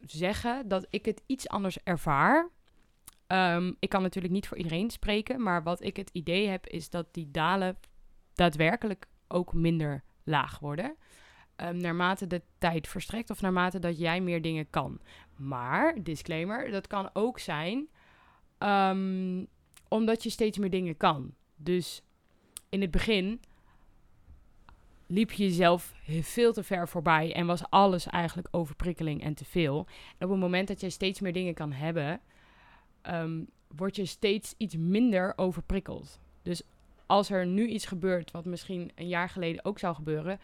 zeggen 0.02 0.68
dat 0.68 0.88
ik 0.90 1.06
het 1.06 1.22
iets 1.26 1.48
anders 1.50 1.84
ervaar. 1.84 2.50
Um, 3.28 3.76
ik 3.80 3.90
kan 3.90 4.02
natuurlijk 4.02 4.34
niet 4.34 4.48
voor 4.48 4.58
iedereen 4.58 4.90
spreken, 4.90 5.44
maar 5.44 5.64
wat 5.64 5.84
ik 5.84 5.98
het 5.98 6.10
idee 6.14 6.48
heb 6.48 6.68
is 6.68 6.90
dat 6.90 7.14
die 7.14 7.32
dalen 7.32 7.78
daadwerkelijk 8.34 9.08
ook 9.28 9.54
minder 9.54 10.04
laag 10.24 10.60
worden. 10.60 10.96
Um, 11.64 11.78
naarmate 11.78 12.28
de 12.28 12.42
tijd 12.58 12.88
verstrekt 12.88 13.30
of 13.30 13.42
naarmate 13.42 13.80
dat 13.80 14.00
jij 14.00 14.22
meer 14.22 14.42
dingen 14.42 14.70
kan. 14.70 15.00
Maar, 15.36 16.04
disclaimer, 16.04 16.72
dat 16.72 16.88
kan 16.88 17.10
ook 17.14 17.40
zijn 17.40 17.88
um, 18.60 19.48
omdat 19.88 20.24
je 20.24 20.30
steeds 20.30 20.58
meer 20.58 20.70
dingen 20.70 20.98
kan. 20.98 21.34
Dus 21.56 22.02
in 22.70 22.82
het 22.82 22.92
begin 22.92 23.42
liep 25.08 25.32
je 25.32 25.44
jezelf 25.44 25.94
veel 26.22 26.54
te 26.54 26.64
ver 26.64 26.88
voorbij 26.88 27.34
en 27.34 27.46
was 27.46 27.70
alles 27.70 28.08
eigenlijk 28.08 28.48
overprikkeling 28.52 29.24
en 29.24 29.34
te 29.34 29.46
veel. 29.46 29.80
Op 30.20 30.30
het 30.30 30.40
moment 30.40 30.68
dat 30.68 30.82
je 30.82 30.90
steeds 30.90 31.20
meer 31.20 31.34
dingen 31.34 31.54
kan 31.54 31.72
hebben, 31.72 32.20
um, 33.10 33.48
word 33.68 33.96
je 33.96 34.06
steeds 34.06 34.54
iets 34.58 34.76
minder 34.76 35.34
overprikkeld. 35.36 36.20
Dus 36.42 36.62
als 37.06 37.30
er 37.30 37.46
nu 37.46 37.68
iets 37.68 37.86
gebeurt 37.86 38.32
wat 38.32 38.46
misschien 38.46 38.92
een 38.96 39.08
jaar 39.08 39.30
geleden 39.30 39.66
ook 39.66 39.80
zou 39.80 39.96
gebeuren, 39.96 40.40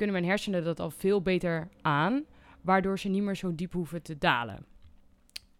kunnen 0.00 0.20
mijn 0.20 0.30
hersenen 0.30 0.64
dat 0.64 0.80
al 0.80 0.90
veel 0.90 1.22
beter 1.22 1.68
aan, 1.82 2.24
waardoor 2.60 2.98
ze 2.98 3.08
niet 3.08 3.22
meer 3.22 3.36
zo 3.36 3.54
diep 3.54 3.72
hoeven 3.72 4.02
te 4.02 4.18
dalen. 4.18 4.66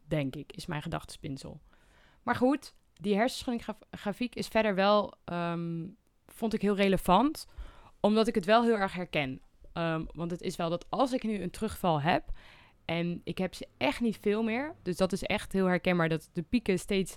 Denk 0.04 0.36
ik, 0.36 0.52
is 0.52 0.66
mijn 0.66 0.82
gedachtespinsel. 0.82 1.60
Maar 2.22 2.34
goed, 2.34 2.74
die 2.94 3.16
hersenschuddinggrafiek 3.16 4.34
is 4.34 4.48
verder 4.48 4.74
wel, 4.74 5.14
um, 5.24 5.96
vond 6.26 6.54
ik 6.54 6.62
heel 6.62 6.76
relevant, 6.76 7.46
omdat 8.00 8.26
ik 8.26 8.34
het 8.34 8.44
wel 8.44 8.62
heel 8.62 8.76
erg 8.76 8.92
herken. 8.92 9.40
Um, 9.74 10.06
want 10.14 10.30
het 10.30 10.40
is 10.40 10.56
wel 10.56 10.70
dat 10.70 10.86
als 10.88 11.12
ik 11.12 11.22
nu 11.22 11.42
een 11.42 11.50
terugval 11.50 12.00
heb, 12.00 12.30
en 12.84 13.20
ik 13.24 13.38
heb 13.38 13.54
ze 13.54 13.68
echt 13.76 14.00
niet 14.00 14.18
veel 14.20 14.42
meer, 14.42 14.74
dus 14.82 14.96
dat 14.96 15.12
is 15.12 15.22
echt 15.22 15.52
heel 15.52 15.66
herkenbaar, 15.66 16.08
dat 16.08 16.30
de 16.32 16.42
pieken 16.42 16.78
steeds 16.78 17.16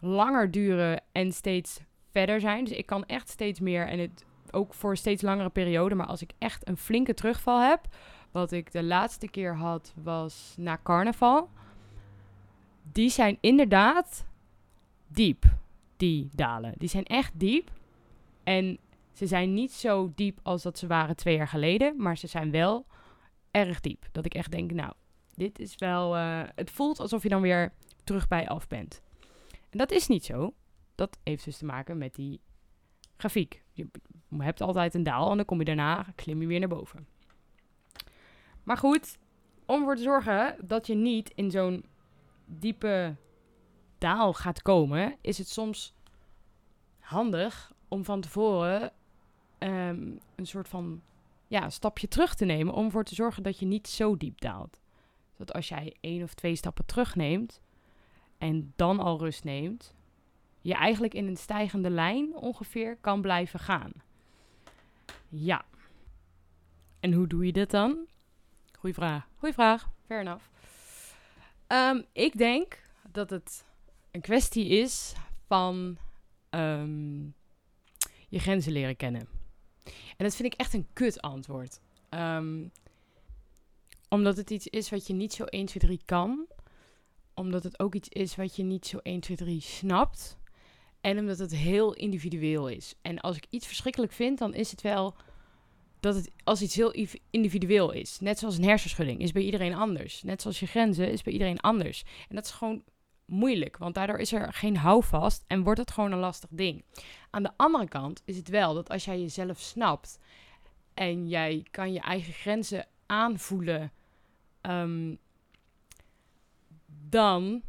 langer 0.00 0.50
duren 0.50 1.02
en 1.12 1.32
steeds 1.32 1.80
verder 2.10 2.40
zijn. 2.40 2.64
Dus 2.64 2.76
ik 2.76 2.86
kan 2.86 3.04
echt 3.04 3.28
steeds 3.28 3.60
meer 3.60 3.86
en 3.86 3.98
het 3.98 4.24
ook 4.56 4.74
voor 4.74 4.90
een 4.90 4.96
steeds 4.96 5.22
langere 5.22 5.48
periode. 5.48 5.94
Maar 5.94 6.06
als 6.06 6.22
ik 6.22 6.32
echt 6.38 6.68
een 6.68 6.76
flinke 6.76 7.14
terugval 7.14 7.60
heb, 7.60 7.80
wat 8.30 8.52
ik 8.52 8.72
de 8.72 8.82
laatste 8.82 9.28
keer 9.28 9.56
had, 9.56 9.94
was 10.02 10.54
na 10.58 10.78
carnaval. 10.82 11.50
Die 12.92 13.10
zijn 13.10 13.38
inderdaad 13.40 14.26
diep, 15.06 15.44
die 15.96 16.30
dalen. 16.32 16.74
Die 16.76 16.88
zijn 16.88 17.04
echt 17.04 17.32
diep. 17.34 17.70
En 18.44 18.78
ze 19.12 19.26
zijn 19.26 19.54
niet 19.54 19.72
zo 19.72 20.12
diep 20.14 20.38
als 20.42 20.62
dat 20.62 20.78
ze 20.78 20.86
waren 20.86 21.16
twee 21.16 21.36
jaar 21.36 21.48
geleden, 21.48 21.94
maar 21.96 22.18
ze 22.18 22.26
zijn 22.26 22.50
wel 22.50 22.86
erg 23.50 23.80
diep. 23.80 24.08
Dat 24.12 24.24
ik 24.24 24.34
echt 24.34 24.50
denk, 24.50 24.72
nou, 24.72 24.92
dit 25.34 25.58
is 25.58 25.74
wel. 25.76 26.16
Uh, 26.16 26.42
het 26.54 26.70
voelt 26.70 27.00
alsof 27.00 27.22
je 27.22 27.28
dan 27.28 27.40
weer 27.40 27.72
terug 28.04 28.28
bij 28.28 28.48
af 28.48 28.66
bent. 28.66 29.02
En 29.70 29.78
dat 29.78 29.90
is 29.90 30.06
niet 30.06 30.24
zo. 30.24 30.54
Dat 30.94 31.18
heeft 31.22 31.44
dus 31.44 31.58
te 31.58 31.64
maken 31.64 31.98
met 31.98 32.14
die 32.14 32.40
grafiek. 33.16 33.62
Je 33.72 33.86
hebt 34.38 34.60
altijd 34.60 34.94
een 34.94 35.02
daal 35.02 35.30
en 35.30 35.36
dan 35.36 35.46
kom 35.46 35.58
je 35.58 35.64
daarna, 35.64 36.06
klim 36.14 36.40
je 36.40 36.46
weer 36.46 36.58
naar 36.58 36.68
boven. 36.68 37.06
Maar 38.62 38.76
goed, 38.76 39.18
om 39.66 39.78
ervoor 39.78 39.96
te 39.96 40.02
zorgen 40.02 40.56
dat 40.60 40.86
je 40.86 40.94
niet 40.94 41.32
in 41.34 41.50
zo'n 41.50 41.84
diepe 42.44 43.16
daal 43.98 44.32
gaat 44.32 44.62
komen, 44.62 45.16
is 45.20 45.38
het 45.38 45.48
soms 45.48 45.94
handig 46.98 47.72
om 47.88 48.04
van 48.04 48.20
tevoren 48.20 48.92
um, 49.58 50.20
een 50.34 50.46
soort 50.46 50.68
van 50.68 51.02
ja, 51.48 51.70
stapje 51.70 52.08
terug 52.08 52.34
te 52.34 52.44
nemen 52.44 52.74
om 52.74 52.84
ervoor 52.84 53.04
te 53.04 53.14
zorgen 53.14 53.42
dat 53.42 53.58
je 53.58 53.66
niet 53.66 53.88
zo 53.88 54.16
diep 54.16 54.40
daalt. 54.40 54.80
Dat 55.36 55.52
als 55.52 55.68
jij 55.68 55.96
één 56.00 56.22
of 56.22 56.34
twee 56.34 56.56
stappen 56.56 56.86
terugneemt 56.86 57.60
en 58.38 58.72
dan 58.76 59.00
al 59.00 59.18
rust 59.18 59.44
neemt, 59.44 59.94
je 60.60 60.74
eigenlijk 60.74 61.14
in 61.14 61.26
een 61.26 61.36
stijgende 61.36 61.90
lijn 61.90 62.36
ongeveer 62.36 62.96
kan 63.00 63.20
blijven 63.20 63.60
gaan. 63.60 63.92
Ja. 65.28 65.64
En 67.00 67.12
hoe 67.12 67.26
doe 67.26 67.46
je 67.46 67.52
dit 67.52 67.70
dan? 67.70 68.06
Goeie 68.78 68.94
vraag. 68.94 69.28
Goeie 69.36 69.54
vraag. 69.54 69.88
Fair 70.06 70.20
enough. 70.20 70.44
Um, 71.68 72.04
ik 72.12 72.38
denk 72.38 72.82
dat 73.12 73.30
het 73.30 73.64
een 74.10 74.20
kwestie 74.20 74.68
is 74.68 75.14
van 75.46 75.98
um, 76.50 77.34
je 78.28 78.38
grenzen 78.38 78.72
leren 78.72 78.96
kennen. 78.96 79.28
En 80.16 80.24
dat 80.24 80.36
vind 80.36 80.52
ik 80.52 80.60
echt 80.60 80.74
een 80.74 80.86
kut 80.92 81.20
antwoord. 81.20 81.80
Um, 82.10 82.72
omdat 84.08 84.36
het 84.36 84.50
iets 84.50 84.66
is 84.66 84.90
wat 84.90 85.06
je 85.06 85.12
niet 85.12 85.32
zo 85.32 85.44
1, 85.44 85.66
2, 85.66 85.82
3 85.82 86.00
kan. 86.04 86.46
Omdat 87.34 87.62
het 87.62 87.78
ook 87.78 87.94
iets 87.94 88.08
is 88.08 88.36
wat 88.36 88.56
je 88.56 88.62
niet 88.62 88.86
zo 88.86 88.98
1, 88.98 89.20
2, 89.20 89.36
3 89.36 89.60
snapt. 89.60 90.38
En 91.06 91.18
omdat 91.18 91.38
het 91.38 91.54
heel 91.54 91.94
individueel 91.94 92.68
is. 92.68 92.94
En 93.02 93.20
als 93.20 93.36
ik 93.36 93.46
iets 93.50 93.66
verschrikkelijk 93.66 94.12
vind, 94.12 94.38
dan 94.38 94.54
is 94.54 94.70
het 94.70 94.80
wel 94.80 95.14
dat 96.00 96.14
het 96.14 96.30
als 96.44 96.62
iets 96.62 96.74
heel 96.74 96.94
individueel 97.30 97.90
is. 97.90 98.20
Net 98.20 98.38
zoals 98.38 98.56
een 98.56 98.64
hersenschudding 98.64 99.20
is 99.20 99.32
bij 99.32 99.42
iedereen 99.42 99.74
anders. 99.74 100.22
Net 100.22 100.42
zoals 100.42 100.60
je 100.60 100.66
grenzen 100.66 101.10
is 101.10 101.22
bij 101.22 101.32
iedereen 101.32 101.60
anders. 101.60 102.04
En 102.28 102.34
dat 102.34 102.44
is 102.44 102.50
gewoon 102.50 102.82
moeilijk, 103.24 103.76
want 103.76 103.94
daardoor 103.94 104.18
is 104.18 104.32
er 104.32 104.52
geen 104.52 104.76
houvast 104.76 105.44
en 105.46 105.62
wordt 105.62 105.80
het 105.80 105.90
gewoon 105.90 106.12
een 106.12 106.18
lastig 106.18 106.50
ding. 106.52 106.84
Aan 107.30 107.42
de 107.42 107.52
andere 107.56 107.88
kant 107.88 108.22
is 108.24 108.36
het 108.36 108.48
wel 108.48 108.74
dat 108.74 108.90
als 108.90 109.04
jij 109.04 109.20
jezelf 109.20 109.58
snapt 109.58 110.18
en 110.94 111.28
jij 111.28 111.66
kan 111.70 111.92
je 111.92 112.00
eigen 112.00 112.32
grenzen 112.32 112.86
aanvoelen, 113.06 113.92
um, 114.62 115.18
dan 117.08 117.62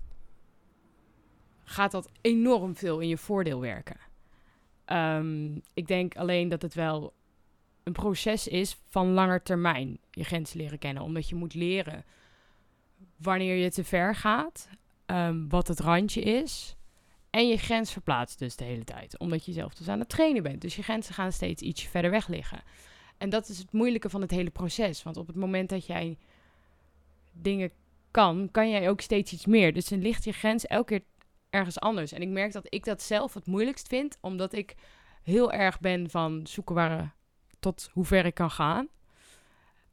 gaat 1.69 1.91
dat 1.91 2.09
enorm 2.21 2.75
veel 2.75 2.99
in 2.99 3.07
je 3.07 3.17
voordeel 3.17 3.59
werken. 3.59 3.97
Um, 4.85 5.61
ik 5.73 5.87
denk 5.87 6.17
alleen 6.17 6.49
dat 6.49 6.61
het 6.61 6.73
wel 6.73 7.13
een 7.83 7.93
proces 7.93 8.47
is 8.47 8.77
van 8.87 9.11
langer 9.11 9.43
termijn 9.43 9.97
je 10.11 10.23
grenzen 10.23 10.57
leren 10.57 10.79
kennen. 10.79 11.03
Omdat 11.03 11.29
je 11.29 11.35
moet 11.35 11.53
leren 11.53 12.05
wanneer 13.15 13.55
je 13.55 13.71
te 13.71 13.83
ver 13.83 14.15
gaat, 14.15 14.69
um, 15.05 15.49
wat 15.49 15.67
het 15.67 15.79
randje 15.79 16.21
is. 16.21 16.75
En 17.29 17.47
je 17.47 17.57
grens 17.57 17.91
verplaatst 17.91 18.39
dus 18.39 18.55
de 18.55 18.63
hele 18.63 18.83
tijd. 18.83 19.19
Omdat 19.19 19.45
je 19.45 19.51
zelf 19.51 19.73
dus 19.73 19.87
aan 19.87 19.99
het 19.99 20.09
trainen 20.09 20.43
bent. 20.43 20.61
Dus 20.61 20.75
je 20.75 20.83
grenzen 20.83 21.13
gaan 21.13 21.31
steeds 21.31 21.61
ietsje 21.61 21.89
verder 21.89 22.11
weg 22.11 22.27
liggen. 22.27 22.61
En 23.17 23.29
dat 23.29 23.49
is 23.49 23.57
het 23.57 23.71
moeilijke 23.71 24.09
van 24.09 24.21
het 24.21 24.31
hele 24.31 24.49
proces. 24.49 25.03
Want 25.03 25.17
op 25.17 25.27
het 25.27 25.35
moment 25.35 25.69
dat 25.69 25.85
jij 25.85 26.17
dingen 27.31 27.71
kan, 28.11 28.49
kan 28.51 28.69
jij 28.69 28.89
ook 28.89 29.01
steeds 29.01 29.33
iets 29.33 29.45
meer. 29.45 29.73
Dus 29.73 29.87
dan 29.87 30.01
ligt 30.01 30.23
je 30.23 30.31
grens 30.31 30.65
elke 30.65 30.85
keer 30.85 31.01
ergens 31.57 31.79
anders. 31.79 32.11
En 32.11 32.21
ik 32.21 32.29
merk 32.29 32.51
dat 32.51 32.65
ik 32.69 32.83
dat 32.83 33.01
zelf 33.01 33.33
het 33.33 33.45
moeilijkst 33.45 33.87
vind, 33.87 34.17
omdat 34.21 34.53
ik 34.53 34.75
heel 35.23 35.51
erg 35.51 35.79
ben 35.79 36.09
van 36.09 36.47
zoeken 36.47 36.75
waar, 36.75 37.15
tot 37.59 37.89
hoe 37.93 38.05
ver 38.05 38.25
ik 38.25 38.33
kan 38.33 38.51
gaan. 38.51 38.87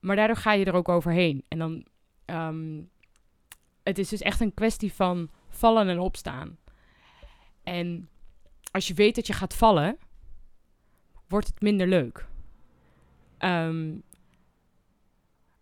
Maar 0.00 0.16
daardoor 0.16 0.36
ga 0.36 0.52
je 0.52 0.64
er 0.64 0.74
ook 0.74 0.88
overheen. 0.88 1.44
En 1.48 1.58
dan, 1.58 1.86
um, 2.26 2.90
het 3.82 3.98
is 3.98 4.08
dus 4.08 4.20
echt 4.20 4.40
een 4.40 4.54
kwestie 4.54 4.92
van 4.92 5.30
vallen 5.48 5.88
en 5.88 5.98
opstaan. 5.98 6.58
En 7.62 8.08
als 8.70 8.88
je 8.88 8.94
weet 8.94 9.14
dat 9.14 9.26
je 9.26 9.32
gaat 9.32 9.54
vallen, 9.54 9.98
wordt 11.28 11.46
het 11.46 11.60
minder 11.60 11.86
leuk. 11.86 12.26
Um, 13.38 14.02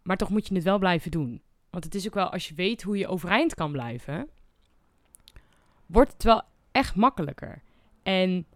maar 0.03 0.17
toch 0.17 0.31
moet 0.31 0.49
je 0.49 0.55
het 0.55 0.65
wel 0.65 0.79
blijven 0.79 1.11
doen. 1.11 1.43
Want 1.71 1.85
het 1.85 1.95
is 1.95 2.07
ook 2.07 2.15
wel, 2.15 2.31
als 2.31 2.49
je 2.49 2.55
weet 2.55 2.83
hoe 2.83 2.99
je 2.99 3.09
overeind 3.09 3.55
kan 3.55 3.73
blijven, 3.73 4.31
wordt 5.93 6.13
het 6.13 6.23
wel 6.23 6.43
echt 6.73 6.95
makkelijker. 6.95 7.63
En 8.03 8.47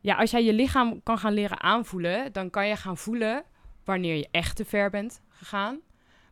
ja, 0.00 0.16
als 0.16 0.30
jij 0.30 0.44
je 0.44 0.52
lichaam 0.52 1.02
kan 1.02 1.18
gaan 1.18 1.32
leren 1.32 1.60
aanvoelen, 1.60 2.32
dan 2.32 2.50
kan 2.50 2.68
je 2.68 2.76
gaan 2.76 2.96
voelen 2.96 3.44
wanneer 3.84 4.16
je 4.16 4.28
echt 4.30 4.56
te 4.56 4.64
ver 4.64 4.90
bent 4.90 5.20
gegaan. 5.28 5.80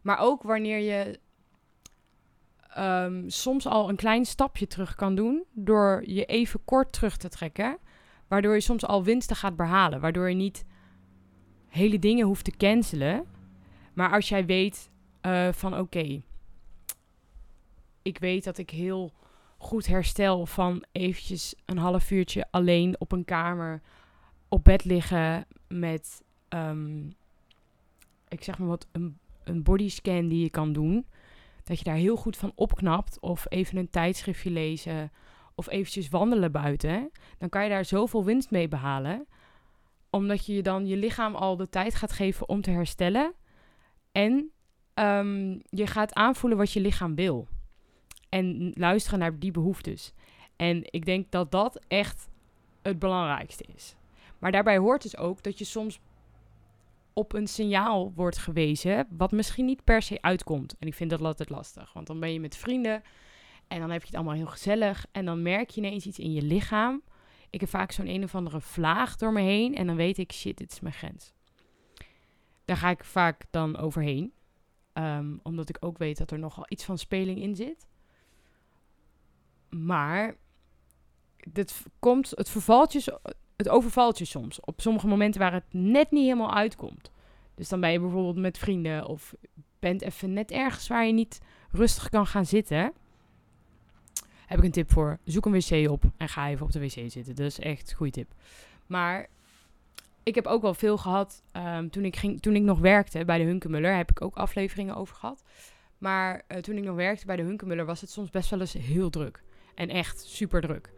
Maar 0.03 0.18
ook 0.18 0.42
wanneer 0.42 0.79
je 0.79 1.18
um, 2.79 3.31
soms 3.31 3.66
al 3.66 3.88
een 3.88 3.96
klein 3.96 4.25
stapje 4.25 4.66
terug 4.66 4.94
kan 4.94 5.14
doen 5.14 5.44
door 5.53 6.03
je 6.07 6.25
even 6.25 6.64
kort 6.64 6.92
terug 6.92 7.16
te 7.16 7.29
trekken. 7.29 7.79
Waardoor 8.29 8.55
je 8.55 8.61
soms 8.61 8.87
al 8.87 9.05
winsten 9.05 9.37
gaat 9.37 9.57
behalen. 9.57 10.01
Waardoor 10.01 10.29
je 10.29 10.35
niet 10.35 10.64
hele 11.68 11.99
dingen 11.99 12.27
hoeft 12.27 12.44
te 12.44 12.57
cancelen. 12.57 13.27
Maar 13.92 14.12
als 14.12 14.29
jij 14.29 14.46
weet 14.46 14.90
uh, 15.22 15.53
van 15.53 15.79
oké, 15.79 16.22
ik 18.03 18.18
weet 18.18 18.44
dat 18.44 18.59
ik 18.59 18.70
heel 18.70 19.12
goed 19.66 19.87
herstel 19.87 20.46
van 20.46 20.85
eventjes 20.92 21.55
een 21.64 21.79
half 21.79 22.11
uurtje 22.11 22.46
alleen 22.50 22.94
op 22.98 23.12
een 23.12 23.24
kamer 23.24 23.83
op 24.48 24.64
bed 24.64 24.85
liggen 24.85 25.46
met, 25.68 26.22
um, 26.48 27.14
ik 28.29 28.44
zeg 28.44 28.59
maar 28.59 28.68
wat, 28.68 28.87
een, 28.92 29.18
een 29.44 29.62
bodyscan 29.62 30.29
die 30.29 30.42
je 30.42 30.50
kan 30.50 30.72
doen. 30.72 31.07
Dat 31.64 31.79
je 31.79 31.85
daar 31.85 31.94
heel 31.94 32.16
goed 32.16 32.37
van 32.37 32.52
opknapt 32.55 33.20
of 33.20 33.44
even 33.48 33.76
een 33.76 33.90
tijdschriftje 33.90 34.50
lezen 34.50 35.11
of 35.55 35.68
eventjes 35.68 36.09
wandelen 36.09 36.52
buiten. 36.52 37.11
Dan 37.38 37.48
kan 37.48 37.62
je 37.62 37.68
daar 37.68 37.85
zoveel 37.85 38.24
winst 38.24 38.50
mee 38.50 38.68
behalen. 38.68 39.26
Omdat 40.11 40.46
je 40.46 40.62
dan 40.62 40.87
je 40.87 40.96
lichaam 40.96 41.35
al 41.35 41.57
de 41.57 41.68
tijd 41.68 41.94
gaat 41.94 42.12
geven 42.12 42.48
om 42.48 42.61
te 42.61 42.70
herstellen. 42.70 43.33
En 44.12 44.50
um, 44.94 45.62
je 45.70 45.87
gaat 45.87 46.14
aanvoelen 46.14 46.59
wat 46.59 46.72
je 46.72 46.81
lichaam 46.81 47.14
wil. 47.14 47.48
En 48.37 48.72
luisteren 48.75 49.18
naar 49.18 49.38
die 49.38 49.51
behoeftes. 49.51 50.12
En 50.57 50.83
ik 50.85 51.05
denk 51.05 51.31
dat 51.31 51.51
dat 51.51 51.81
echt 51.88 52.29
het 52.83 52.99
belangrijkste 52.99 53.64
is. 53.75 53.96
Maar 54.38 54.53
daarbij 54.53 54.79
hoort 54.79 55.03
dus 55.03 55.16
ook 55.16 55.42
dat 55.42 55.59
je 55.59 55.64
soms 55.64 56.01
op 57.12 57.33
een 57.33 57.46
signaal 57.46 58.12
wordt 58.14 58.38
gewezen, 58.38 59.07
wat 59.11 59.33
misschien 59.33 59.64
niet 59.64 59.85
per 59.85 60.03
se 60.03 60.22
uitkomt. 60.22 60.77
En 60.79 60.87
ik 60.87 60.94
vind 60.94 61.11
dat 61.11 61.22
altijd 61.22 61.51
lastig, 61.51 61.92
want 61.92 62.07
dan 62.07 62.20
ben 62.20 62.33
je 62.33 62.40
met 62.40 62.57
vrienden 62.57 63.03
en 63.68 63.81
dan 63.81 63.90
heb 63.90 64.01
je 64.01 64.07
het 64.07 64.16
allemaal 64.16 64.35
heel 64.35 64.46
gezellig 64.46 65.07
en 65.12 65.25
dan 65.25 65.42
merk 65.42 65.70
je 65.70 65.81
ineens 65.81 66.07
iets 66.07 66.18
in 66.18 66.33
je 66.33 66.42
lichaam. 66.42 67.03
Ik 67.51 67.61
heb 67.61 67.68
vaak 67.68 67.92
zo'n 67.92 68.09
een 68.09 68.25
of 68.25 68.35
andere 68.35 68.61
vlaag 68.61 69.16
door 69.16 69.33
me 69.33 69.40
heen 69.40 69.75
en 69.75 69.87
dan 69.87 69.96
weet 69.96 70.18
ik, 70.18 70.33
shit, 70.33 70.57
dit 70.57 70.72
is 70.72 70.81
mijn 70.81 70.94
grens. 70.94 71.33
Daar 72.64 72.77
ga 72.77 72.90
ik 72.90 73.05
vaak 73.05 73.44
dan 73.51 73.77
overheen, 73.77 74.33
um, 74.92 75.40
omdat 75.42 75.68
ik 75.68 75.77
ook 75.81 75.99
weet 75.99 76.18
dat 76.18 76.31
er 76.31 76.38
nogal 76.38 76.64
iets 76.68 76.85
van 76.85 76.99
speling 76.99 77.40
in 77.42 77.57
zit. 77.57 77.87
Maar 79.68 80.35
dit 81.48 81.83
komt, 81.98 82.31
het 82.31 82.48
het 83.57 83.68
overvalt 83.68 84.18
je 84.18 84.24
soms. 84.24 84.61
Op 84.61 84.81
sommige 84.81 85.07
momenten 85.07 85.40
waar 85.40 85.52
het 85.52 85.72
net 85.72 86.11
niet 86.11 86.24
helemaal 86.24 86.55
uitkomt. 86.55 87.11
Dus 87.55 87.68
dan 87.68 87.81
ben 87.81 87.92
je 87.92 88.00
bijvoorbeeld 88.00 88.37
met 88.37 88.59
vrienden 88.59 89.07
of 89.07 89.35
bent 89.79 90.02
even 90.02 90.33
net 90.33 90.50
ergens 90.50 90.88
waar 90.88 91.07
je 91.07 91.12
niet 91.12 91.40
rustig 91.70 92.09
kan 92.09 92.26
gaan 92.26 92.46
zitten. 92.46 92.92
Heb 94.46 94.59
ik 94.59 94.64
een 94.64 94.70
tip 94.70 94.92
voor. 94.92 95.18
Zoek 95.24 95.46
een 95.46 95.52
wc 95.52 95.90
op 95.90 96.05
en 96.16 96.29
ga 96.29 96.48
even 96.48 96.66
op 96.66 96.72
de 96.72 96.81
wc 96.81 96.90
zitten. 96.90 97.35
Dat 97.35 97.46
is 97.46 97.59
echt 97.59 97.90
een 97.90 97.96
goede 97.96 98.12
tip. 98.12 98.35
Maar 98.87 99.26
ik 100.22 100.35
heb 100.35 100.46
ook 100.46 100.62
wel 100.62 100.74
veel 100.74 100.98
gehad 100.98 101.42
um, 101.52 101.90
toen, 101.90 102.05
ik 102.05 102.16
ging, 102.16 102.40
toen 102.40 102.57
ik 102.57 102.62
nog 102.62 102.79
werkte 102.79 103.24
bij 103.24 103.38
de 103.38 103.44
Hunkemuller. 103.44 103.96
Heb 103.96 104.11
ik 104.11 104.22
ook 104.22 104.37
afleveringen 104.37 104.96
over 104.96 105.16
gehad. 105.16 105.44
Maar 105.98 106.42
uh, 106.48 106.59
toen 106.59 106.76
ik 106.76 106.85
nog 106.85 106.96
werkte 106.96 107.26
bij 107.26 107.37
de 107.37 107.42
Hunkemuller 107.42 107.85
was 107.85 108.00
het 108.00 108.11
soms 108.11 108.31
best 108.31 108.50
wel 108.50 108.61
eens 108.61 108.72
heel 108.72 109.11
druk. 109.11 109.42
En 109.77 109.89
echt 109.89 110.21
super 110.21 110.61
druk. 110.61 110.93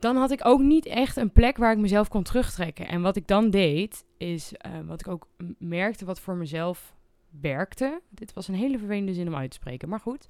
Dan 0.00 0.16
had 0.16 0.30
ik 0.30 0.46
ook 0.46 0.60
niet 0.60 0.86
echt 0.86 1.16
een 1.16 1.32
plek 1.32 1.56
waar 1.56 1.72
ik 1.72 1.78
mezelf 1.78 2.08
kon 2.08 2.22
terugtrekken. 2.22 2.88
En 2.88 3.02
wat 3.02 3.16
ik 3.16 3.26
dan 3.26 3.50
deed, 3.50 4.04
is 4.16 4.52
uh, 4.66 4.72
wat 4.86 5.00
ik 5.00 5.08
ook 5.08 5.28
merkte 5.58 6.04
wat 6.04 6.20
voor 6.20 6.34
mezelf 6.36 6.94
werkte. 7.40 8.00
Dit 8.08 8.32
was 8.32 8.48
een 8.48 8.54
hele 8.54 8.78
vervelende 8.78 9.14
zin 9.14 9.28
om 9.28 9.34
uit 9.36 9.50
te 9.50 9.56
spreken, 9.56 9.88
maar 9.88 10.00
goed. 10.00 10.26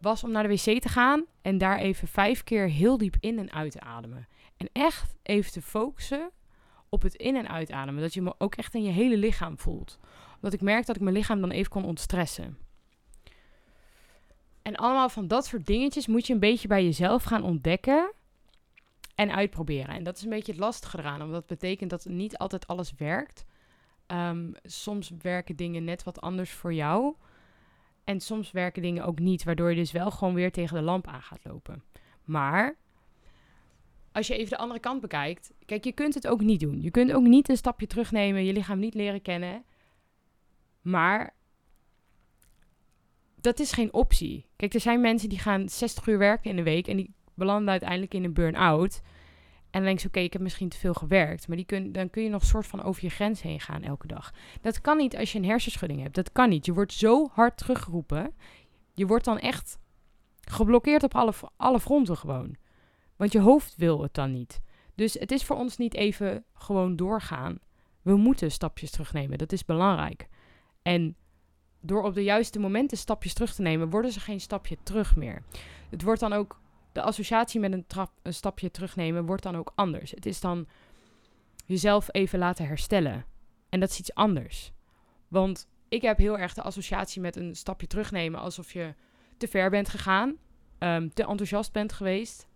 Was 0.00 0.24
om 0.24 0.30
naar 0.30 0.42
de 0.42 0.48
wc 0.48 0.80
te 0.80 0.88
gaan 0.88 1.24
en 1.42 1.58
daar 1.58 1.78
even 1.78 2.08
vijf 2.08 2.44
keer 2.44 2.68
heel 2.68 2.98
diep 2.98 3.16
in 3.20 3.38
en 3.38 3.52
uit 3.52 3.72
te 3.72 3.80
ademen. 3.80 4.28
En 4.56 4.68
echt 4.72 5.14
even 5.22 5.52
te 5.52 5.62
focussen 5.62 6.30
op 6.88 7.02
het 7.02 7.14
in- 7.14 7.36
en 7.36 7.48
uitademen. 7.48 8.02
Dat 8.02 8.14
je 8.14 8.22
me 8.22 8.34
ook 8.38 8.54
echt 8.54 8.74
in 8.74 8.82
je 8.82 8.90
hele 8.90 9.16
lichaam 9.16 9.58
voelt. 9.58 9.98
Omdat 10.34 10.52
ik 10.52 10.60
merk 10.60 10.86
dat 10.86 10.96
ik 10.96 11.02
mijn 11.02 11.16
lichaam 11.16 11.40
dan 11.40 11.50
even 11.50 11.70
kon 11.70 11.84
ontstressen. 11.84 12.58
En 14.66 14.76
allemaal 14.76 15.08
van 15.08 15.26
dat 15.26 15.46
soort 15.46 15.66
dingetjes 15.66 16.06
moet 16.06 16.26
je 16.26 16.32
een 16.32 16.40
beetje 16.40 16.68
bij 16.68 16.84
jezelf 16.84 17.22
gaan 17.22 17.42
ontdekken 17.42 18.12
en 19.14 19.34
uitproberen. 19.34 19.94
En 19.94 20.02
dat 20.02 20.16
is 20.16 20.22
een 20.22 20.30
beetje 20.30 20.52
het 20.52 20.60
lastige 20.60 20.98
eraan, 20.98 21.22
omdat 21.22 21.48
dat 21.48 21.58
betekent 21.58 21.90
dat 21.90 22.04
niet 22.04 22.38
altijd 22.38 22.66
alles 22.66 22.94
werkt. 22.96 23.44
Um, 24.06 24.54
soms 24.62 25.12
werken 25.22 25.56
dingen 25.56 25.84
net 25.84 26.02
wat 26.02 26.20
anders 26.20 26.50
voor 26.50 26.74
jou. 26.74 27.14
En 28.04 28.20
soms 28.20 28.50
werken 28.50 28.82
dingen 28.82 29.04
ook 29.04 29.18
niet, 29.18 29.44
waardoor 29.44 29.70
je 29.70 29.76
dus 29.76 29.92
wel 29.92 30.10
gewoon 30.10 30.34
weer 30.34 30.52
tegen 30.52 30.76
de 30.76 30.82
lamp 30.82 31.06
aan 31.06 31.22
gaat 31.22 31.44
lopen. 31.44 31.82
Maar 32.24 32.76
als 34.12 34.26
je 34.26 34.36
even 34.36 34.50
de 34.50 34.58
andere 34.58 34.80
kant 34.80 35.00
bekijkt. 35.00 35.52
Kijk, 35.66 35.84
je 35.84 35.92
kunt 35.92 36.14
het 36.14 36.26
ook 36.26 36.40
niet 36.40 36.60
doen. 36.60 36.82
Je 36.82 36.90
kunt 36.90 37.12
ook 37.12 37.24
niet 37.24 37.48
een 37.48 37.56
stapje 37.56 37.86
terugnemen, 37.86 38.44
je 38.44 38.52
lichaam 38.52 38.78
niet 38.78 38.94
leren 38.94 39.22
kennen. 39.22 39.64
Maar 40.80 41.34
dat 43.46 43.58
is 43.60 43.72
geen 43.72 43.92
optie. 43.92 44.46
Kijk, 44.56 44.74
er 44.74 44.80
zijn 44.80 45.00
mensen 45.00 45.28
die 45.28 45.38
gaan 45.38 45.68
60 45.68 46.06
uur 46.06 46.18
werken 46.18 46.50
in 46.50 46.56
de 46.56 46.62
week 46.62 46.88
en 46.88 46.96
die 46.96 47.14
belanden 47.34 47.70
uiteindelijk 47.70 48.14
in 48.14 48.24
een 48.24 48.32
burn-out. 48.32 49.00
En 49.70 49.82
dan 49.82 49.82
denk 49.82 49.98
je, 49.98 50.08
oké, 50.08 50.20
ik 50.20 50.32
heb 50.32 50.42
misschien 50.42 50.68
te 50.68 50.78
veel 50.78 50.94
gewerkt. 50.94 51.48
Maar 51.48 51.56
die 51.56 51.66
kun, 51.66 51.92
dan 51.92 52.10
kun 52.10 52.22
je 52.22 52.28
nog 52.28 52.44
soort 52.44 52.66
van 52.66 52.82
over 52.82 53.04
je 53.04 53.10
grens 53.10 53.42
heen 53.42 53.60
gaan 53.60 53.82
elke 53.82 54.06
dag. 54.06 54.32
Dat 54.60 54.80
kan 54.80 54.96
niet 54.96 55.16
als 55.16 55.32
je 55.32 55.38
een 55.38 55.44
hersenschudding 55.44 56.02
hebt. 56.02 56.14
Dat 56.14 56.32
kan 56.32 56.48
niet. 56.48 56.66
Je 56.66 56.72
wordt 56.72 56.92
zo 56.92 57.28
hard 57.32 57.56
teruggeroepen. 57.56 58.34
Je 58.94 59.06
wordt 59.06 59.24
dan 59.24 59.38
echt 59.38 59.78
geblokkeerd 60.40 61.02
op 61.02 61.14
alle, 61.14 61.32
alle 61.56 61.80
fronten 61.80 62.16
gewoon. 62.16 62.56
Want 63.16 63.32
je 63.32 63.40
hoofd 63.40 63.76
wil 63.76 64.02
het 64.02 64.14
dan 64.14 64.32
niet. 64.32 64.60
Dus 64.94 65.14
het 65.14 65.32
is 65.32 65.44
voor 65.44 65.56
ons 65.56 65.76
niet 65.76 65.94
even 65.94 66.44
gewoon 66.54 66.96
doorgaan. 66.96 67.58
We 68.02 68.16
moeten 68.16 68.50
stapjes 68.50 68.90
terugnemen. 68.90 69.38
Dat 69.38 69.52
is 69.52 69.64
belangrijk. 69.64 70.28
En 70.82 71.16
door 71.80 72.02
op 72.02 72.14
de 72.14 72.22
juiste 72.22 72.58
momenten 72.58 72.98
stapjes 72.98 73.34
terug 73.34 73.54
te 73.54 73.62
nemen, 73.62 73.90
worden 73.90 74.12
ze 74.12 74.20
geen 74.20 74.40
stapje 74.40 74.76
terug 74.82 75.16
meer. 75.16 75.42
Het 75.90 76.02
wordt 76.02 76.20
dan 76.20 76.32
ook, 76.32 76.60
de 76.92 77.02
associatie 77.02 77.60
met 77.60 77.72
een, 78.22 78.32
stapje 78.32 78.70
terugnemen 78.70 79.26
wordt 79.26 79.42
dan 79.42 79.56
ook 79.56 79.72
anders. 79.74 80.10
Het 80.10 80.26
is 80.26 80.40
dan 80.40 80.66
jezelf 81.66 82.08
even 82.10 82.38
laten 82.38 82.66
herstellen. 82.66 83.24
En 83.68 83.80
dat 83.80 83.90
is 83.90 83.98
iets 83.98 84.14
anders. 84.14 84.72
Want 85.28 85.68
ik 85.88 86.02
heb 86.02 86.18
heel 86.18 86.38
erg 86.38 86.54
de 86.54 86.62
associatie 86.62 87.20
met 87.20 87.36
een 87.36 87.54
stapje 87.54 87.86
terugnemen 87.86 88.40
alsof 88.40 88.72
je 88.72 88.94
te 89.36 89.48
ver 89.48 89.70
bent 89.70 89.88
gegaan, 89.88 90.36
um, 90.78 91.14
te 91.14 91.26
enthousiast 91.26 91.72
bent 91.72 91.92
geweest. 91.92 92.46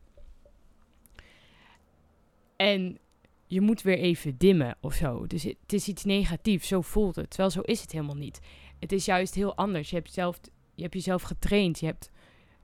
En 2.56 2.98
je 3.46 3.60
moet 3.60 3.82
weer 3.82 3.98
even 3.98 4.38
dimmen 4.38 4.76
of 4.80 4.94
zo. 4.94 5.26
Dus 5.26 5.42
het 5.42 5.72
is 5.72 5.88
iets 5.88 6.04
negatiefs, 6.04 6.68
zo 6.68 6.80
voelt 6.80 7.16
het. 7.16 7.30
Terwijl 7.30 7.50
zo 7.50 7.60
is 7.60 7.80
het 7.80 7.92
helemaal 7.92 8.16
niet. 8.16 8.40
Het 8.80 8.92
is 8.92 9.04
juist 9.04 9.34
heel 9.34 9.56
anders. 9.56 9.90
Je 9.90 9.96
hebt, 9.96 10.12
zelf, 10.12 10.40
je 10.74 10.82
hebt 10.82 10.94
jezelf 10.94 11.22
getraind, 11.22 11.80
je 11.80 11.86
hebt 11.86 12.10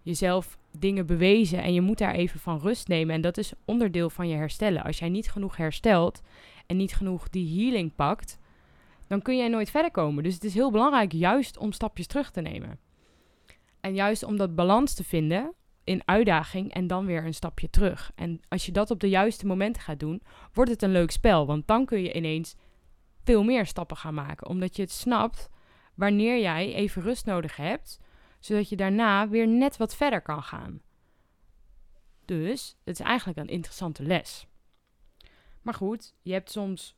jezelf 0.02 0.59
dingen 0.79 1.07
bewezen 1.07 1.62
en 1.62 1.74
je 1.74 1.81
moet 1.81 1.98
daar 1.98 2.14
even 2.14 2.40
van 2.40 2.59
rust 2.59 2.88
nemen. 2.88 3.14
En 3.14 3.20
dat 3.20 3.38
is 3.38 3.52
onderdeel 3.64 4.11
van 4.11 4.29
je 4.29 4.37
herstellen. 4.37 4.85
Als 4.85 4.98
jij 4.98 5.09
niet 5.09 5.31
genoeg 5.31 5.57
herstelt 5.57 6.20
en 6.66 6.76
niet 6.76 6.94
genoeg 6.94 7.29
die 7.29 7.61
healing 7.61 7.94
pakt, 7.94 8.38
dan 9.07 9.22
kun 9.22 9.37
jij 9.37 9.48
nooit 9.48 9.70
verder 9.70 9.90
komen. 9.90 10.22
Dus 10.22 10.35
het 10.35 10.44
is 10.44 10.55
heel 10.55 10.70
belangrijk 10.70 11.12
juist 11.12 11.59
om 11.59 11.72
stapjes 11.72 12.07
terug 12.07 12.31
te 12.31 12.40
nemen. 12.40 12.79
En 13.81 13.94
juist 13.94 14.22
om 14.22 14.37
dat 14.37 14.55
balans 14.55 14.94
te 14.94 15.05
vinden 15.05 15.52
in 15.85 16.02
uitdaging 16.05 16.72
en 16.72 16.87
dan 16.87 17.07
weer 17.07 17.24
een 17.24 17.35
stapje 17.35 17.70
terug. 17.70 18.12
En 18.14 18.40
als 18.48 18.66
je 18.66 18.72
dat 18.72 18.90
op 18.90 19.00
de 19.00 19.09
juiste 19.09 19.46
momenten 19.46 19.83
gaat 19.83 20.00
doen, 20.00 20.22
wordt 20.52 20.70
het 20.70 20.83
een 20.83 20.92
leuk 20.92 21.11
spel. 21.11 21.46
Want 21.46 21.66
dan 21.66 21.85
kun 21.85 22.02
je 22.02 22.12
ineens 22.12 22.55
veel 23.24 23.44
meer 23.44 23.66
stappen 23.66 23.96
gaan 23.96 24.14
maken. 24.14 24.48
Omdat 24.48 24.76
je 24.76 24.83
het 24.83 24.90
snapt 24.90 25.48
wanneer 25.96 26.40
jij 26.40 26.74
even 26.74 27.02
rust 27.02 27.26
nodig 27.26 27.56
hebt, 27.56 28.00
zodat 28.40 28.68
je 28.68 28.76
daarna 28.76 29.28
weer 29.28 29.48
net 29.48 29.76
wat 29.76 29.96
verder 29.96 30.20
kan 30.20 30.42
gaan. 30.42 30.80
Dus 32.24 32.76
het 32.85 33.00
is 33.00 33.06
eigenlijk 33.06 33.38
een 33.38 33.48
interessante 33.48 34.02
les. 34.02 34.46
Maar 35.62 35.74
goed, 35.74 36.14
je 36.22 36.32
hebt 36.32 36.50
soms 36.50 36.96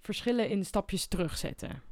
verschillen 0.00 0.48
in 0.48 0.64
stapjes 0.64 1.06
terugzetten. 1.06 1.82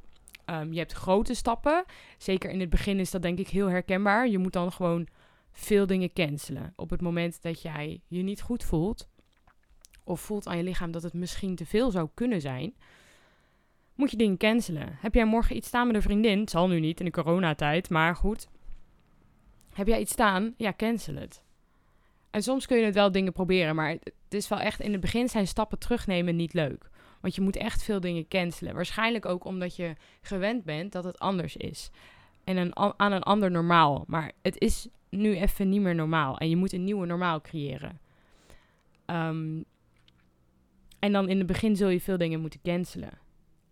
Um, 0.45 0.73
je 0.73 0.79
hebt 0.79 0.93
grote 0.93 1.33
stappen. 1.33 1.85
Zeker 2.17 2.49
in 2.49 2.59
het 2.59 2.69
begin 2.69 2.99
is 2.99 3.11
dat 3.11 3.21
denk 3.21 3.39
ik 3.39 3.47
heel 3.47 3.67
herkenbaar. 3.67 4.27
Je 4.27 4.37
moet 4.37 4.53
dan 4.53 4.71
gewoon 4.71 5.07
veel 5.51 5.85
dingen 5.85 6.13
cancelen. 6.13 6.73
Op 6.75 6.89
het 6.89 7.01
moment 7.01 7.41
dat 7.41 7.61
jij 7.61 8.01
je 8.07 8.21
niet 8.21 8.41
goed 8.41 8.63
voelt, 8.63 9.09
of 10.03 10.21
voelt 10.21 10.47
aan 10.47 10.57
je 10.57 10.63
lichaam 10.63 10.91
dat 10.91 11.03
het 11.03 11.13
misschien 11.13 11.55
te 11.55 11.65
veel 11.65 11.91
zou 11.91 12.09
kunnen 12.13 12.41
zijn, 12.41 12.75
moet 13.99 14.11
je 14.11 14.17
dingen 14.17 14.37
cancelen. 14.37 14.97
Heb 14.99 15.13
jij 15.13 15.25
morgen 15.25 15.55
iets 15.55 15.67
staan 15.67 15.87
met 15.87 15.95
een 15.95 16.01
vriendin? 16.01 16.39
Het 16.39 16.49
zal 16.49 16.67
nu 16.67 16.79
niet 16.79 16.99
in 16.99 17.05
de 17.05 17.11
coronatijd, 17.11 17.89
maar 17.89 18.15
goed. 18.15 18.47
Heb 19.73 19.87
jij 19.87 19.99
iets 19.99 20.11
staan? 20.11 20.53
Ja, 20.57 20.73
cancel 20.77 21.15
het. 21.15 21.43
En 22.31 22.43
soms 22.43 22.65
kun 22.65 22.77
je 22.77 22.83
het 22.83 22.93
wel 22.93 23.11
dingen 23.11 23.33
proberen, 23.33 23.75
maar 23.75 23.89
het 23.89 24.33
is 24.33 24.47
wel 24.47 24.59
echt 24.59 24.79
in 24.79 24.91
het 24.91 25.01
begin 25.01 25.29
zijn 25.29 25.47
stappen 25.47 25.79
terugnemen 25.79 26.35
niet 26.35 26.53
leuk. 26.53 26.89
Want 27.21 27.35
je 27.35 27.41
moet 27.41 27.55
echt 27.55 27.83
veel 27.83 27.99
dingen 27.99 28.27
cancelen. 28.27 28.75
Waarschijnlijk 28.75 29.25
ook 29.25 29.43
omdat 29.45 29.75
je 29.75 29.95
gewend 30.21 30.63
bent 30.63 30.91
dat 30.91 31.03
het 31.03 31.19
anders 31.19 31.57
is. 31.57 31.89
En 32.43 32.57
een, 32.57 32.75
aan 32.75 33.11
een 33.11 33.23
ander 33.23 33.51
normaal. 33.51 34.03
Maar 34.07 34.31
het 34.41 34.59
is 34.59 34.87
nu 35.09 35.35
even 35.35 35.69
niet 35.69 35.81
meer 35.81 35.95
normaal. 35.95 36.37
En 36.37 36.49
je 36.49 36.55
moet 36.55 36.73
een 36.73 36.83
nieuwe 36.83 37.05
normaal 37.05 37.41
creëren. 37.41 37.99
Um, 39.05 39.65
en 40.99 41.11
dan 41.11 41.29
in 41.29 41.37
het 41.37 41.47
begin 41.47 41.75
zul 41.75 41.89
je 41.89 42.01
veel 42.01 42.17
dingen 42.17 42.39
moeten 42.39 42.61
cancelen. 42.63 43.27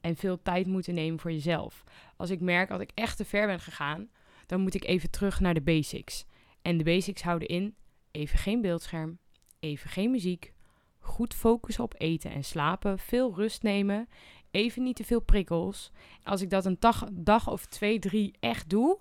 En 0.08 0.16
veel 0.16 0.42
tijd 0.42 0.68
moeten 0.68 0.94
nemen 0.94 1.20
voor 1.20 1.32
jezelf. 1.32 1.84
Als 2.18 2.30
ik 2.30 2.40
merk 2.40 2.70
dat 2.70 2.82
ik 2.82 2.92
echt 2.94 3.18
te 3.18 3.26
ver 3.26 3.48
ben 3.48 3.60
gegaan, 3.60 4.10
dan 4.46 4.62
moet 4.62 4.74
ik 4.74 4.84
even 4.84 5.10
terug 5.10 5.40
naar 5.40 5.54
de 5.54 5.62
basics. 5.62 6.26
En 6.62 6.78
de 6.78 6.84
basics 6.84 7.22
houden 7.22 7.48
in 7.48 7.76
even 8.12 8.40
geen 8.40 8.62
beeldscherm, 8.62 9.18
even 9.60 9.90
geen 9.90 10.12
muziek, 10.12 10.54
goed 11.00 11.34
focussen 11.34 11.84
op 11.84 11.94
eten 11.98 12.32
en 12.32 12.44
slapen, 12.44 13.00
veel 13.00 13.36
rust 13.36 13.64
nemen, 13.64 14.08
even 14.52 14.84
niet 14.84 14.96
te 14.96 15.04
veel 15.04 15.22
prikkels. 15.22 15.92
Als 16.24 16.42
ik 16.42 16.50
dat 16.50 16.66
een 16.66 16.78
dag, 16.80 17.08
dag 17.12 17.50
of 17.50 17.66
twee, 17.66 18.00
drie 18.00 18.36
echt 18.40 18.70
doe, 18.70 19.00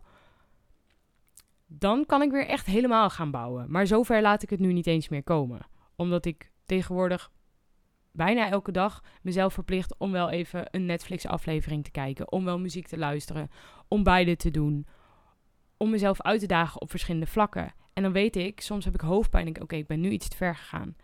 dan 1.66 2.06
kan 2.06 2.22
ik 2.22 2.30
weer 2.30 2.46
echt 2.46 2.66
helemaal 2.66 3.10
gaan 3.10 3.30
bouwen. 3.30 3.70
Maar 3.70 3.86
zover 3.86 4.22
laat 4.22 4.42
ik 4.42 4.50
het 4.50 4.60
nu 4.60 4.72
niet 4.72 4.86
eens 4.86 5.08
meer 5.08 5.22
komen. 5.22 5.66
Omdat 5.96 6.24
ik 6.24 6.50
tegenwoordig 6.64 7.30
bijna 8.16 8.50
elke 8.50 8.72
dag 8.72 9.02
mezelf 9.22 9.54
verplicht 9.54 9.94
om 9.98 10.12
wel 10.12 10.30
even 10.30 10.68
een 10.70 10.86
Netflix-aflevering 10.86 11.84
te 11.84 11.90
kijken. 11.90 12.32
Om 12.32 12.44
wel 12.44 12.58
muziek 12.58 12.86
te 12.86 12.98
luisteren. 12.98 13.50
Om 13.88 14.02
beide 14.02 14.36
te 14.36 14.50
doen. 14.50 14.86
Om 15.76 15.90
mezelf 15.90 16.22
uit 16.22 16.40
te 16.40 16.46
dagen 16.46 16.80
op 16.80 16.90
verschillende 16.90 17.26
vlakken. 17.26 17.74
En 17.92 18.02
dan 18.02 18.12
weet 18.12 18.36
ik, 18.36 18.60
soms 18.60 18.84
heb 18.84 18.94
ik 18.94 19.00
hoofdpijn. 19.00 19.46
En 19.46 19.52
denk 19.52 19.64
oké, 19.64 19.76
ik 19.76 19.86
ben 19.86 20.00
nu 20.00 20.10
iets 20.10 20.28
te 20.28 20.36
ver 20.36 20.56
gegaan. 20.56 20.96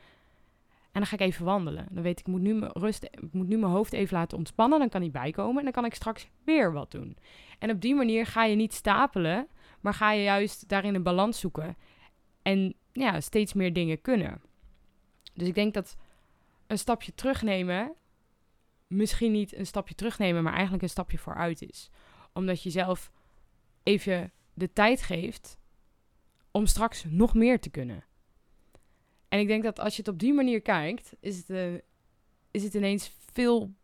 En 0.93 1.01
dan 1.01 1.07
ga 1.07 1.15
ik 1.15 1.21
even 1.21 1.45
wandelen. 1.45 1.87
Dan 1.91 2.03
weet 2.03 2.19
ik, 2.19 2.27
ik 2.27 2.33
moet 2.33 2.41
nu 2.41 2.55
mijn 2.55 2.73
rust, 2.73 3.05
ik 3.05 3.33
moet 3.33 3.49
nu 3.49 3.59
mijn 3.59 3.73
hoofd 3.73 3.93
even 3.93 4.17
laten 4.17 4.39
ontspannen. 4.39 4.79
Dan 4.79 4.89
kan 4.89 5.01
hij 5.01 5.11
bijkomen 5.11 5.57
en 5.57 5.63
dan 5.63 5.73
kan 5.73 5.85
ik 5.85 5.95
straks 5.95 6.29
weer 6.45 6.73
wat 6.73 6.91
doen. 6.91 7.17
En 7.59 7.71
op 7.71 7.81
die 7.81 7.95
manier 7.95 8.27
ga 8.27 8.45
je 8.45 8.57
niet 8.57 8.75
stapelen, 8.75 9.49
maar 9.81 9.95
ga 9.95 10.13
je 10.13 10.23
juist 10.23 10.69
daarin 10.69 10.95
een 10.95 11.03
balans 11.03 11.41
zoeken. 11.41 11.77
En 12.43 12.75
ja, 12.93 13.21
steeds 13.21 13.53
meer 13.53 13.73
dingen 13.73 14.01
kunnen. 14.01 14.41
Dus 15.35 15.49
ik 15.49 15.55
denk 15.55 15.75
dat 15.75 15.97
een 16.73 16.79
stapje 16.79 17.15
terugnemen 17.15 17.95
misschien 18.87 19.33
niet 19.33 19.57
een 19.57 19.67
stapje 19.67 19.95
terugnemen, 19.95 20.43
maar 20.43 20.53
eigenlijk 20.53 20.83
een 20.83 20.89
stapje 20.89 21.19
vooruit 21.19 21.63
is. 21.63 21.91
Omdat 22.33 22.63
je 22.63 22.71
zelf 22.71 23.13
even 23.83 24.33
de 24.55 24.73
tijd 24.73 25.03
geeft 25.03 25.59
om 26.51 26.67
straks 26.67 27.05
nog 27.09 27.35
meer 27.35 27.61
te 27.61 27.71
kunnen. 27.71 28.05
En 29.29 29.39
ik 29.39 29.47
denk 29.47 29.63
dat 29.63 29.81
als 29.81 29.97
je 29.97 30.03
het 30.03 30.11
op 30.11 30.19
die 30.19 30.33
manier 30.33 30.61
kijkt, 30.61 31.13
is 31.21 31.37
het, 31.37 31.51
uh, 31.51 31.75
is 32.51 32.63
het 32.63 32.75
ineens 32.75 33.13
veel 33.33 33.75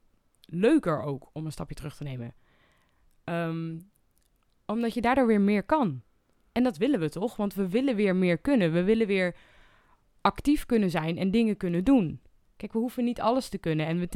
leuker 0.40 1.02
ook 1.02 1.30
om 1.32 1.46
een 1.46 1.52
stapje 1.52 1.74
terug 1.74 1.96
te 1.96 2.04
nemen. 2.04 2.34
Um, 3.24 3.90
omdat 4.66 4.94
je 4.94 5.00
daardoor 5.00 5.26
weer 5.26 5.40
meer 5.40 5.62
kan. 5.62 6.02
En 6.52 6.62
dat 6.62 6.76
willen 6.76 7.00
we 7.00 7.08
toch? 7.08 7.36
Want 7.36 7.54
we 7.54 7.68
willen 7.68 7.96
weer 7.96 8.16
meer 8.16 8.38
kunnen. 8.38 8.72
We 8.72 8.82
willen 8.82 9.06
weer 9.06 9.36
actief 10.20 10.66
kunnen 10.66 10.90
zijn 10.90 11.18
en 11.18 11.30
dingen 11.30 11.56
kunnen 11.56 11.84
doen. 11.84 12.20
Kijk, 12.58 12.72
we 12.72 12.78
hoeven 12.78 13.04
niet 13.04 13.20
alles 13.20 13.48
te 13.48 13.58
kunnen. 13.58 13.86
En 13.86 14.08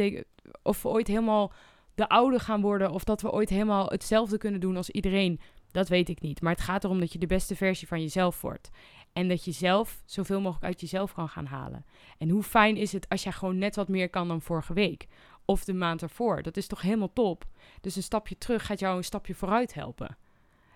of 0.62 0.82
we 0.82 0.88
ooit 0.88 1.06
helemaal 1.06 1.52
de 1.94 2.08
oude 2.08 2.38
gaan 2.38 2.60
worden, 2.60 2.90
of 2.90 3.04
dat 3.04 3.20
we 3.20 3.32
ooit 3.32 3.48
helemaal 3.48 3.88
hetzelfde 3.88 4.38
kunnen 4.38 4.60
doen 4.60 4.76
als 4.76 4.90
iedereen, 4.90 5.40
dat 5.70 5.88
weet 5.88 6.08
ik 6.08 6.20
niet. 6.20 6.40
Maar 6.40 6.52
het 6.52 6.60
gaat 6.60 6.84
erom 6.84 7.00
dat 7.00 7.12
je 7.12 7.18
de 7.18 7.26
beste 7.26 7.56
versie 7.56 7.88
van 7.88 8.00
jezelf 8.00 8.40
wordt. 8.40 8.70
En 9.12 9.28
dat 9.28 9.44
je 9.44 9.52
zelf 9.52 10.02
zoveel 10.04 10.40
mogelijk 10.40 10.64
uit 10.64 10.80
jezelf 10.80 11.12
kan 11.12 11.28
gaan 11.28 11.46
halen. 11.46 11.84
En 12.18 12.28
hoe 12.28 12.42
fijn 12.42 12.76
is 12.76 12.92
het 12.92 13.08
als 13.08 13.22
jij 13.22 13.32
gewoon 13.32 13.58
net 13.58 13.76
wat 13.76 13.88
meer 13.88 14.10
kan 14.10 14.28
dan 14.28 14.40
vorige 14.40 14.72
week? 14.72 15.06
Of 15.44 15.64
de 15.64 15.74
maand 15.74 16.02
ervoor. 16.02 16.42
Dat 16.42 16.56
is 16.56 16.66
toch 16.66 16.80
helemaal 16.80 17.12
top? 17.12 17.44
Dus 17.80 17.96
een 17.96 18.02
stapje 18.02 18.38
terug 18.38 18.66
gaat 18.66 18.78
jou 18.78 18.96
een 18.96 19.04
stapje 19.04 19.34
vooruit 19.34 19.74
helpen. 19.74 20.16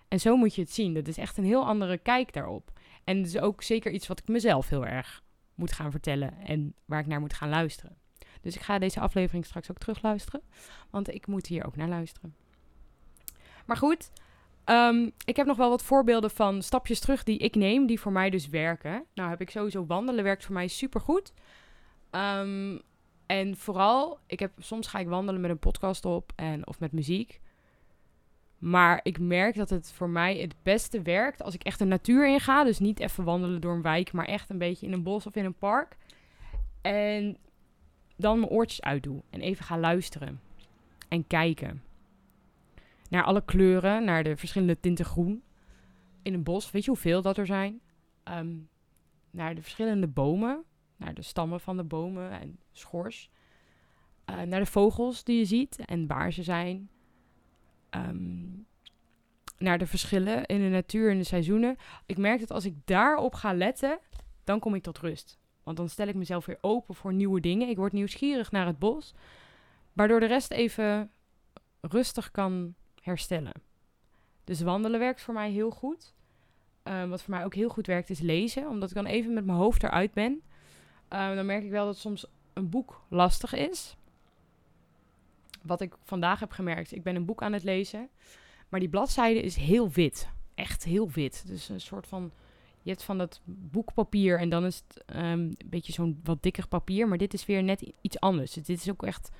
En 0.08 0.20
zo 0.20 0.36
moet 0.36 0.54
je 0.54 0.60
het 0.60 0.72
zien. 0.72 0.94
Dat 0.94 1.08
is 1.08 1.16
echt 1.16 1.38
een 1.38 1.44
heel 1.44 1.66
andere 1.66 1.98
kijk 1.98 2.32
daarop. 2.32 2.70
En 3.04 3.16
het 3.16 3.26
is 3.26 3.38
ook 3.38 3.62
zeker 3.62 3.92
iets 3.92 4.06
wat 4.06 4.18
ik 4.18 4.28
mezelf 4.28 4.68
heel 4.68 4.86
erg 4.86 5.24
moet 5.56 5.72
gaan 5.72 5.90
vertellen 5.90 6.40
en 6.40 6.74
waar 6.84 7.00
ik 7.00 7.06
naar 7.06 7.20
moet 7.20 7.34
gaan 7.34 7.48
luisteren. 7.48 7.96
Dus 8.40 8.54
ik 8.54 8.60
ga 8.60 8.78
deze 8.78 9.00
aflevering 9.00 9.44
straks 9.44 9.70
ook 9.70 9.78
terugluisteren, 9.78 10.42
want 10.90 11.14
ik 11.14 11.26
moet 11.26 11.46
hier 11.46 11.66
ook 11.66 11.76
naar 11.76 11.88
luisteren. 11.88 12.34
Maar 13.66 13.76
goed, 13.76 14.10
um, 14.64 15.12
ik 15.24 15.36
heb 15.36 15.46
nog 15.46 15.56
wel 15.56 15.68
wat 15.68 15.82
voorbeelden 15.82 16.30
van 16.30 16.62
stapjes 16.62 17.00
terug 17.00 17.22
die 17.22 17.38
ik 17.38 17.54
neem, 17.54 17.86
die 17.86 18.00
voor 18.00 18.12
mij 18.12 18.30
dus 18.30 18.48
werken. 18.48 19.04
Nou 19.14 19.30
heb 19.30 19.40
ik 19.40 19.50
sowieso 19.50 19.86
wandelen, 19.86 20.24
werkt 20.24 20.44
voor 20.44 20.54
mij 20.54 20.68
supergoed. 20.68 21.32
Um, 22.10 22.80
en 23.26 23.56
vooral, 23.56 24.18
ik 24.26 24.40
heb, 24.40 24.52
soms 24.58 24.86
ga 24.86 24.98
ik 24.98 25.08
wandelen 25.08 25.40
met 25.40 25.50
een 25.50 25.58
podcast 25.58 26.04
op 26.04 26.32
en, 26.36 26.66
of 26.66 26.80
met 26.80 26.92
muziek. 26.92 27.40
Maar 28.58 29.00
ik 29.02 29.18
merk 29.18 29.56
dat 29.56 29.70
het 29.70 29.92
voor 29.92 30.08
mij 30.08 30.36
het 30.36 30.54
beste 30.62 31.02
werkt 31.02 31.42
als 31.42 31.54
ik 31.54 31.62
echt 31.62 31.78
de 31.78 31.84
natuur 31.84 32.28
in 32.28 32.40
ga. 32.40 32.64
Dus 32.64 32.78
niet 32.78 33.00
even 33.00 33.24
wandelen 33.24 33.60
door 33.60 33.74
een 33.74 33.82
wijk, 33.82 34.12
maar 34.12 34.26
echt 34.26 34.50
een 34.50 34.58
beetje 34.58 34.86
in 34.86 34.92
een 34.92 35.02
bos 35.02 35.26
of 35.26 35.34
in 35.34 35.44
een 35.44 35.54
park. 35.58 35.96
En 36.80 37.36
dan 38.16 38.38
mijn 38.38 38.50
oortjes 38.50 38.82
uitdoe 38.82 39.22
en 39.30 39.40
even 39.40 39.64
ga 39.64 39.78
luisteren 39.78 40.40
en 41.08 41.26
kijken. 41.26 41.82
Naar 43.10 43.24
alle 43.24 43.44
kleuren, 43.44 44.04
naar 44.04 44.24
de 44.24 44.36
verschillende 44.36 44.80
tinten 44.80 45.04
groen 45.04 45.42
in 46.22 46.34
een 46.34 46.42
bos. 46.42 46.70
Weet 46.70 46.84
je 46.84 46.90
hoeveel 46.90 47.22
dat 47.22 47.36
er 47.36 47.46
zijn? 47.46 47.80
Ehm, 48.22 48.54
naar 49.30 49.54
de 49.54 49.62
verschillende 49.62 50.06
bomen, 50.06 50.64
naar 50.96 51.14
de 51.14 51.22
stammen 51.22 51.60
van 51.60 51.76
de 51.76 51.84
bomen 51.84 52.30
en 52.30 52.58
schors. 52.72 53.30
Uh, 54.30 54.40
naar 54.40 54.60
de 54.60 54.66
vogels 54.66 55.24
die 55.24 55.38
je 55.38 55.44
ziet 55.44 55.76
en 55.84 56.06
waar 56.06 56.32
ze 56.32 56.42
zijn. 56.42 56.90
Ehm, 57.96 58.46
naar 59.58 59.78
de 59.78 59.86
verschillen 59.86 60.46
in 60.46 60.60
de 60.60 60.68
natuur 60.68 61.10
en 61.10 61.18
de 61.18 61.24
seizoenen. 61.24 61.76
Ik 62.06 62.18
merk 62.18 62.40
dat 62.40 62.50
als 62.50 62.64
ik 62.64 62.74
daarop 62.84 63.34
ga 63.34 63.54
letten, 63.54 63.98
dan 64.44 64.58
kom 64.58 64.74
ik 64.74 64.82
tot 64.82 64.98
rust. 64.98 65.38
Want 65.62 65.76
dan 65.76 65.88
stel 65.88 66.06
ik 66.06 66.14
mezelf 66.14 66.46
weer 66.46 66.58
open 66.60 66.94
voor 66.94 67.12
nieuwe 67.12 67.40
dingen. 67.40 67.68
Ik 67.68 67.76
word 67.76 67.92
nieuwsgierig 67.92 68.50
naar 68.50 68.66
het 68.66 68.78
bos. 68.78 69.14
Waardoor 69.92 70.20
de 70.20 70.26
rest 70.26 70.50
even 70.50 71.10
rustig 71.80 72.30
kan 72.30 72.74
herstellen. 73.02 73.52
Dus 74.44 74.60
wandelen 74.60 75.00
werkt 75.00 75.20
voor 75.20 75.34
mij 75.34 75.50
heel 75.50 75.70
goed. 75.70 76.14
Ehm, 76.82 77.08
wat 77.08 77.22
voor 77.22 77.34
mij 77.34 77.44
ook 77.44 77.54
heel 77.54 77.68
goed 77.68 77.86
werkt 77.86 78.10
is 78.10 78.20
lezen. 78.20 78.68
Omdat 78.68 78.88
ik 78.88 78.94
dan 78.94 79.06
even 79.06 79.32
met 79.32 79.44
mijn 79.44 79.58
hoofd 79.58 79.82
eruit 79.82 80.12
ben. 80.12 80.42
Ehm, 81.08 81.36
dan 81.36 81.46
merk 81.46 81.64
ik 81.64 81.70
wel 81.70 81.86
dat 81.86 81.98
soms 81.98 82.26
een 82.52 82.68
boek 82.68 83.02
lastig 83.08 83.52
is. 83.52 83.96
Wat 85.66 85.80
ik 85.80 85.94
vandaag 86.02 86.40
heb 86.40 86.50
gemerkt. 86.50 86.94
Ik 86.94 87.02
ben 87.02 87.16
een 87.16 87.24
boek 87.24 87.42
aan 87.42 87.52
het 87.52 87.64
lezen. 87.64 88.08
Maar 88.68 88.80
die 88.80 88.88
bladzijde 88.88 89.42
is 89.42 89.56
heel 89.56 89.90
wit. 89.90 90.28
Echt 90.54 90.84
heel 90.84 91.10
wit. 91.10 91.46
Dus 91.46 91.68
een 91.68 91.80
soort 91.80 92.06
van 92.06 92.32
je 92.82 92.90
hebt 92.90 93.04
van 93.04 93.18
dat 93.18 93.40
boekpapier 93.44 94.38
en 94.38 94.48
dan 94.48 94.64
is 94.64 94.82
het 94.88 95.04
um, 95.16 95.22
een 95.22 95.56
beetje 95.64 95.92
zo'n 95.92 96.20
wat 96.24 96.42
dikker 96.42 96.68
papier. 96.68 97.08
Maar 97.08 97.18
dit 97.18 97.34
is 97.34 97.46
weer 97.46 97.62
net 97.62 97.92
iets 98.00 98.20
anders. 98.20 98.52
Dus 98.52 98.64
dit 98.64 98.80
is 98.80 98.90
ook 98.90 99.02
echt... 99.02 99.30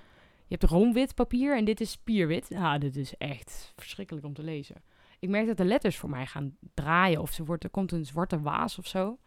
Je 0.46 0.56
hebt 0.58 0.70
roomwit 0.70 1.14
papier 1.14 1.56
en 1.56 1.64
dit 1.64 1.80
is 1.80 1.90
spierwit. 1.90 2.46
Ja, 2.48 2.78
dit 2.78 2.96
is 2.96 3.16
echt 3.16 3.72
verschrikkelijk 3.76 4.26
om 4.26 4.34
te 4.34 4.42
lezen. 4.42 4.76
Ik 5.18 5.28
merk 5.28 5.46
dat 5.46 5.56
de 5.56 5.64
letters 5.64 5.96
voor 5.96 6.10
mij 6.10 6.26
gaan 6.26 6.56
draaien. 6.74 7.20
Of 7.20 7.32
ze 7.32 7.44
wordt, 7.44 7.64
er 7.64 7.70
komt 7.70 7.92
een 7.92 8.06
zwarte 8.06 8.40
waas 8.40 8.78
of 8.78 8.86
zo. 8.86 9.18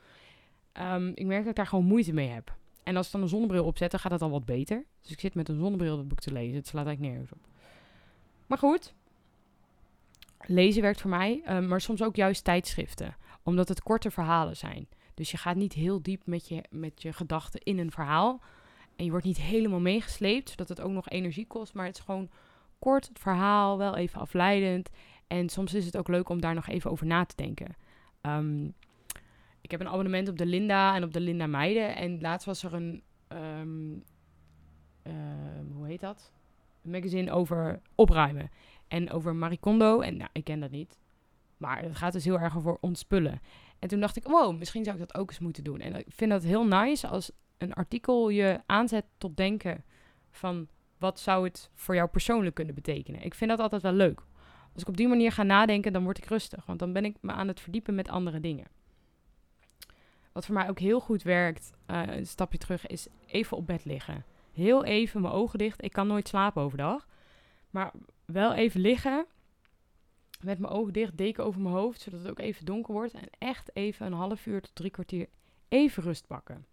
Um, 0.73 1.11
ik 1.15 1.25
merk 1.25 1.39
dat 1.39 1.49
ik 1.49 1.55
daar 1.55 1.67
gewoon 1.67 1.85
moeite 1.85 2.13
mee 2.13 2.29
heb. 2.29 2.55
En 2.89 2.95
als 2.95 3.11
dan 3.11 3.21
een 3.21 3.27
zonnebril 3.27 3.65
opzet, 3.65 3.91
dan 3.91 3.99
gaat 3.99 4.11
het 4.11 4.21
al 4.21 4.29
wat 4.29 4.45
beter. 4.45 4.85
Dus 5.01 5.11
ik 5.11 5.19
zit 5.19 5.35
met 5.35 5.49
een 5.49 5.57
zonnebril 5.57 5.95
dat 5.95 6.07
boek 6.07 6.19
te 6.19 6.31
lezen. 6.31 6.55
Het 6.55 6.67
slaat 6.67 6.85
eigenlijk 6.85 7.13
nergens 7.13 7.39
op. 7.39 7.47
Maar 8.47 8.57
goed. 8.57 8.93
Lezen 10.45 10.81
werkt 10.81 11.01
voor 11.01 11.09
mij. 11.09 11.41
Um, 11.49 11.67
maar 11.67 11.81
soms 11.81 12.03
ook 12.03 12.15
juist 12.15 12.43
tijdschriften 12.43 13.15
omdat 13.43 13.67
het 13.67 13.81
korte 13.81 14.11
verhalen 14.11 14.57
zijn. 14.57 14.87
Dus 15.13 15.31
je 15.31 15.37
gaat 15.37 15.55
niet 15.55 15.73
heel 15.73 16.01
diep 16.01 16.21
met 16.25 16.47
je, 16.47 16.63
met 16.69 17.01
je 17.01 17.13
gedachten 17.13 17.61
in 17.61 17.79
een 17.79 17.91
verhaal. 17.91 18.41
En 18.95 19.05
je 19.05 19.11
wordt 19.11 19.25
niet 19.25 19.41
helemaal 19.41 19.79
meegesleept, 19.79 20.49
zodat 20.49 20.69
het 20.69 20.81
ook 20.81 20.91
nog 20.91 21.09
energie 21.09 21.47
kost. 21.47 21.73
Maar 21.73 21.85
het 21.85 21.97
is 21.97 22.03
gewoon 22.03 22.29
kort 22.79 23.07
het 23.07 23.19
verhaal, 23.19 23.77
wel 23.77 23.95
even 23.95 24.19
afleidend. 24.19 24.89
En 25.27 25.49
soms 25.49 25.73
is 25.73 25.85
het 25.85 25.97
ook 25.97 26.07
leuk 26.07 26.29
om 26.29 26.41
daar 26.41 26.53
nog 26.53 26.67
even 26.67 26.91
over 26.91 27.05
na 27.05 27.25
te 27.25 27.35
denken. 27.35 27.75
Um, 28.21 28.73
ik 29.61 29.71
heb 29.71 29.79
een 29.79 29.87
abonnement 29.87 30.29
op 30.29 30.37
de 30.37 30.45
Linda 30.45 30.95
en 30.95 31.03
op 31.03 31.13
de 31.13 31.19
Linda 31.19 31.47
Meiden. 31.47 31.95
En 31.95 32.21
laatst 32.21 32.45
was 32.45 32.63
er 32.63 32.73
een, 32.73 33.03
um, 33.27 34.03
uh, 35.03 35.13
hoe 35.73 35.87
heet 35.87 35.99
dat? 35.99 36.31
Een 36.83 36.91
magazine 36.91 37.31
over 37.31 37.81
opruimen. 37.95 38.49
En 38.87 39.11
over 39.11 39.35
Maricondo. 39.35 39.99
En 39.99 40.17
nou, 40.17 40.29
ik 40.33 40.43
ken 40.43 40.59
dat 40.59 40.71
niet. 40.71 40.99
Maar 41.57 41.81
het 41.81 41.95
gaat 41.95 42.13
dus 42.13 42.25
heel 42.25 42.39
erg 42.39 42.57
over 42.57 42.77
ontspullen. 42.79 43.41
En 43.79 43.87
toen 43.87 43.99
dacht 43.99 44.15
ik, 44.15 44.27
wow, 44.27 44.57
misschien 44.57 44.83
zou 44.83 44.97
ik 44.97 45.07
dat 45.07 45.17
ook 45.17 45.29
eens 45.29 45.39
moeten 45.39 45.63
doen. 45.63 45.79
En 45.79 45.95
ik 45.95 46.05
vind 46.09 46.31
dat 46.31 46.43
heel 46.43 46.65
nice 46.65 47.07
als 47.07 47.31
een 47.57 47.73
artikel 47.73 48.29
je 48.29 48.61
aanzet 48.65 49.05
tot 49.17 49.37
denken 49.37 49.83
van 50.31 50.67
wat 50.97 51.19
zou 51.19 51.43
het 51.43 51.69
voor 51.73 51.95
jou 51.95 52.09
persoonlijk 52.09 52.55
kunnen 52.55 52.75
betekenen. 52.75 53.21
Ik 53.21 53.33
vind 53.33 53.49
dat 53.49 53.59
altijd 53.59 53.81
wel 53.81 53.93
leuk. 53.93 54.21
Als 54.73 54.81
ik 54.81 54.87
op 54.87 54.97
die 54.97 55.07
manier 55.07 55.31
ga 55.31 55.43
nadenken, 55.43 55.93
dan 55.93 56.03
word 56.03 56.17
ik 56.17 56.25
rustig. 56.25 56.65
Want 56.65 56.79
dan 56.79 56.93
ben 56.93 57.05
ik 57.05 57.15
me 57.21 57.31
aan 57.31 57.47
het 57.47 57.59
verdiepen 57.59 57.95
met 57.95 58.09
andere 58.09 58.39
dingen. 58.39 58.65
Wat 60.39 60.47
voor 60.47 60.57
mij 60.57 60.69
ook 60.69 60.79
heel 60.79 60.99
goed 60.99 61.23
werkt, 61.23 61.71
uh, 61.87 62.01
een 62.05 62.27
stapje 62.27 62.57
terug, 62.57 62.87
is 62.87 63.07
even 63.25 63.57
op 63.57 63.67
bed 63.67 63.85
liggen. 63.85 64.25
Heel 64.53 64.83
even 64.83 65.21
mijn 65.21 65.33
ogen 65.33 65.59
dicht. 65.59 65.83
Ik 65.83 65.91
kan 65.91 66.07
nooit 66.07 66.27
slapen 66.27 66.61
overdag. 66.61 67.07
Maar 67.69 67.91
wel 68.25 68.53
even 68.53 68.81
liggen 68.81 69.25
met 70.41 70.59
mijn 70.59 70.73
ogen 70.73 70.93
dicht, 70.93 71.17
deken 71.17 71.45
over 71.45 71.61
mijn 71.61 71.75
hoofd, 71.75 72.01
zodat 72.01 72.19
het 72.19 72.29
ook 72.29 72.39
even 72.39 72.65
donker 72.65 72.93
wordt. 72.93 73.13
En 73.13 73.29
echt 73.37 73.75
even 73.75 74.05
een 74.05 74.13
half 74.13 74.45
uur 74.45 74.61
tot 74.61 74.75
drie 74.75 74.91
kwartier 74.91 75.27
even 75.69 76.03
rust 76.03 76.27
pakken. 76.27 76.65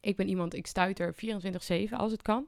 Ik 0.00 0.16
ben 0.16 0.28
iemand, 0.28 0.54
ik 0.54 0.66
stuiter 0.66 1.14
24-7 1.14 1.16
als 1.90 2.12
het 2.12 2.22
kan. 2.22 2.46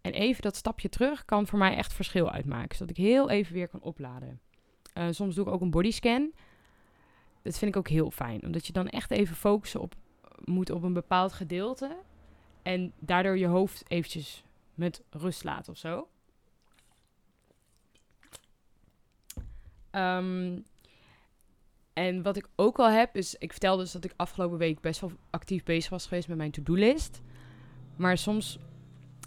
En 0.00 0.12
even 0.12 0.42
dat 0.42 0.56
stapje 0.56 0.88
terug 0.88 1.24
kan 1.24 1.46
voor 1.46 1.58
mij 1.58 1.76
echt 1.76 1.92
verschil 1.92 2.30
uitmaken. 2.30 2.76
Zodat 2.76 2.96
ik 2.96 3.04
heel 3.04 3.30
even 3.30 3.54
weer 3.54 3.68
kan 3.68 3.80
opladen. 3.80 4.40
Uh, 4.94 5.06
soms 5.10 5.34
doe 5.34 5.46
ik 5.46 5.52
ook 5.52 5.60
een 5.60 5.70
bodyscan. 5.70 6.32
Dat 7.48 7.58
vind 7.58 7.74
ik 7.74 7.76
ook 7.76 7.88
heel 7.88 8.10
fijn. 8.10 8.42
Omdat 8.42 8.66
je 8.66 8.72
dan 8.72 8.88
echt 8.88 9.10
even 9.10 9.36
focussen 9.36 9.80
op, 9.80 9.94
moet 10.44 10.70
op 10.70 10.82
een 10.82 10.92
bepaald 10.92 11.32
gedeelte. 11.32 11.96
En 12.62 12.92
daardoor 12.98 13.38
je 13.38 13.46
hoofd 13.46 13.84
eventjes 13.86 14.44
met 14.74 15.02
rust 15.10 15.44
laat 15.44 15.68
of 15.68 15.76
zo. 15.76 16.08
Um, 19.90 20.64
en 21.92 22.22
wat 22.22 22.36
ik 22.36 22.48
ook 22.54 22.78
al 22.78 22.90
heb, 22.90 23.16
is... 23.16 23.34
Ik 23.34 23.50
vertelde 23.50 23.82
dus 23.82 23.92
dat 23.92 24.04
ik 24.04 24.12
afgelopen 24.16 24.58
week 24.58 24.80
best 24.80 25.00
wel 25.00 25.12
actief 25.30 25.64
bezig 25.64 25.90
was 25.90 26.06
geweest 26.06 26.28
met 26.28 26.36
mijn 26.36 26.50
to-do-list. 26.50 27.22
Maar 27.96 28.18
soms, 28.18 28.58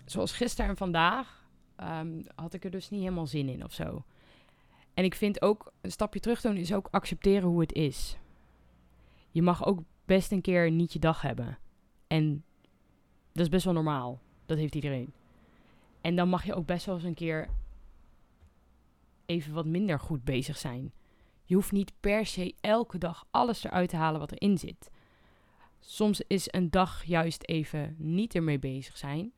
zoals 0.06 0.32
gisteren 0.32 0.70
en 0.70 0.78
vandaag, 0.78 1.46
um, 1.78 2.24
had 2.36 2.54
ik 2.54 2.64
er 2.64 2.72
dus 2.72 2.90
niet 2.90 3.02
helemaal 3.02 3.28
zin 3.28 3.50
in 3.50 3.64
of 3.64 3.74
zo. 3.74 4.04
En 5.02 5.08
ik 5.08 5.16
vind 5.16 5.42
ook, 5.42 5.74
een 5.82 5.92
stapje 5.92 6.20
terug 6.20 6.42
doen 6.42 6.58
is 6.58 6.74
ook 6.74 6.88
accepteren 6.92 7.50
hoe 7.50 7.62
het 7.62 7.74
is. 7.74 8.18
Je 9.32 9.42
mag 9.42 9.66
ook 9.66 9.80
best 10.06 10.32
een 10.32 10.42
keer 10.42 10.72
niet 10.72 10.94
je 10.94 11.00
dag 11.00 11.22
hebben. 11.22 11.58
En 12.08 12.44
dat 13.32 13.44
is 13.44 13.50
best 13.50 13.66
wel 13.66 13.74
normaal. 13.74 14.22
Dat 14.46 14.58
heeft 14.58 14.76
iedereen. 14.76 15.14
En 16.02 16.16
dan 16.16 16.30
mag 16.30 16.46
je 16.46 16.54
ook 16.54 16.66
best 16.66 16.86
wel 16.86 16.96
eens 16.96 17.04
een 17.04 17.14
keer 17.14 17.50
even 19.26 19.54
wat 19.54 19.66
minder 19.66 20.00
goed 20.00 20.24
bezig 20.24 20.58
zijn. 20.58 20.94
Je 21.44 21.56
hoeft 21.56 21.72
niet 21.72 21.94
per 22.00 22.26
se 22.26 22.56
elke 22.60 22.98
dag 22.98 23.26
alles 23.32 23.64
eruit 23.64 23.90
te 23.90 23.96
halen 23.96 24.20
wat 24.20 24.32
erin 24.32 24.58
zit. 24.58 24.90
Soms 25.80 26.22
is 26.28 26.48
een 26.52 26.70
dag 26.70 27.04
juist 27.04 27.48
even 27.48 27.96
niet 27.98 28.36
ermee 28.36 28.60
bezig 28.60 28.98
zijn 28.98 29.32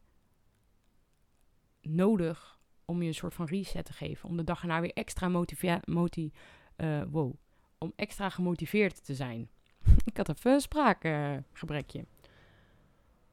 nodig 1.81 2.53
om 2.93 3.01
je 3.01 3.07
een 3.07 3.13
soort 3.13 3.33
van 3.33 3.45
reset 3.45 3.85
te 3.85 3.93
geven. 3.93 4.29
Om 4.29 4.37
de 4.37 4.43
dag 4.43 4.61
erna 4.61 4.81
weer 4.81 4.93
extra 4.93 5.27
motivatie. 5.27 6.33
uh, 6.77 7.01
wow, 7.09 7.33
om 7.77 7.93
extra 7.95 8.29
gemotiveerd 8.29 9.05
te 9.05 9.15
zijn. 9.15 9.49
Ik 10.05 10.17
had 10.17 10.29
even 10.29 10.51
een 10.51 10.61
spraakgebrekje. 10.61 12.05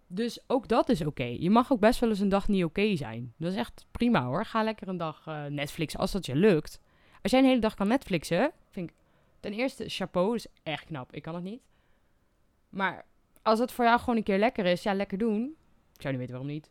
Dus 0.07 0.45
ook 0.47 0.69
dat 0.69 0.89
is 0.89 1.05
oké. 1.07 1.25
Je 1.25 1.51
mag 1.51 1.73
ook 1.73 1.81
best 1.81 2.01
wel 2.01 2.09
eens 2.09 2.21
een 2.21 2.29
dag 2.29 2.49
niet 2.49 2.65
oké 2.65 2.97
zijn. 2.97 3.35
Dat 3.37 3.53
is 3.53 3.59
echt 3.59 3.87
prima 3.91 4.25
hoor. 4.25 4.45
Ga 4.45 4.63
lekker 4.63 4.89
een 4.89 4.97
dag 4.97 5.27
uh, 5.27 5.45
Netflix 5.45 5.97
als 5.97 6.13
dat 6.13 6.27
je 6.27 6.37
lukt. 6.37 6.81
Als 7.23 7.33
jij 7.33 7.41
een 7.41 7.47
hele 7.47 7.61
dag 7.61 7.75
kan 7.75 7.89
Netflixen, 7.89 8.53
vind 8.71 8.91
ik 8.91 8.97
ten 9.41 9.53
eerste 9.53 9.89
chapeau, 9.89 10.35
is 10.35 10.47
echt 10.63 10.85
knap. 10.85 11.13
Ik 11.13 11.23
kan 11.23 11.35
het 11.35 11.45
niet. 11.45 11.63
Maar 12.69 13.05
als 13.43 13.59
het 13.59 13.73
voor 13.73 13.85
jou 13.85 13.99
gewoon 13.99 14.17
een 14.17 14.23
keer 14.23 14.39
lekker 14.39 14.67
is, 14.67 14.83
ja, 14.83 14.95
lekker 14.95 15.19
doen. 15.19 15.57
Ik 15.95 16.01
zou 16.01 16.09
niet 16.09 16.19
weten 16.19 16.35
waarom 16.35 16.53
niet. 16.53 16.71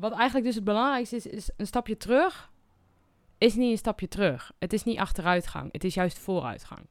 Wat 0.00 0.12
eigenlijk 0.12 0.44
dus 0.44 0.54
het 0.54 0.64
belangrijkste 0.64 1.16
is, 1.16 1.26
is 1.26 1.50
een 1.56 1.66
stapje 1.66 1.96
terug. 1.96 2.52
Is 3.38 3.54
niet 3.54 3.70
een 3.70 3.78
stapje 3.78 4.08
terug. 4.08 4.52
Het 4.58 4.72
is 4.72 4.84
niet 4.84 4.98
achteruitgang. 4.98 5.72
Het 5.72 5.84
is 5.84 5.94
juist 5.94 6.18
vooruitgang. 6.18 6.86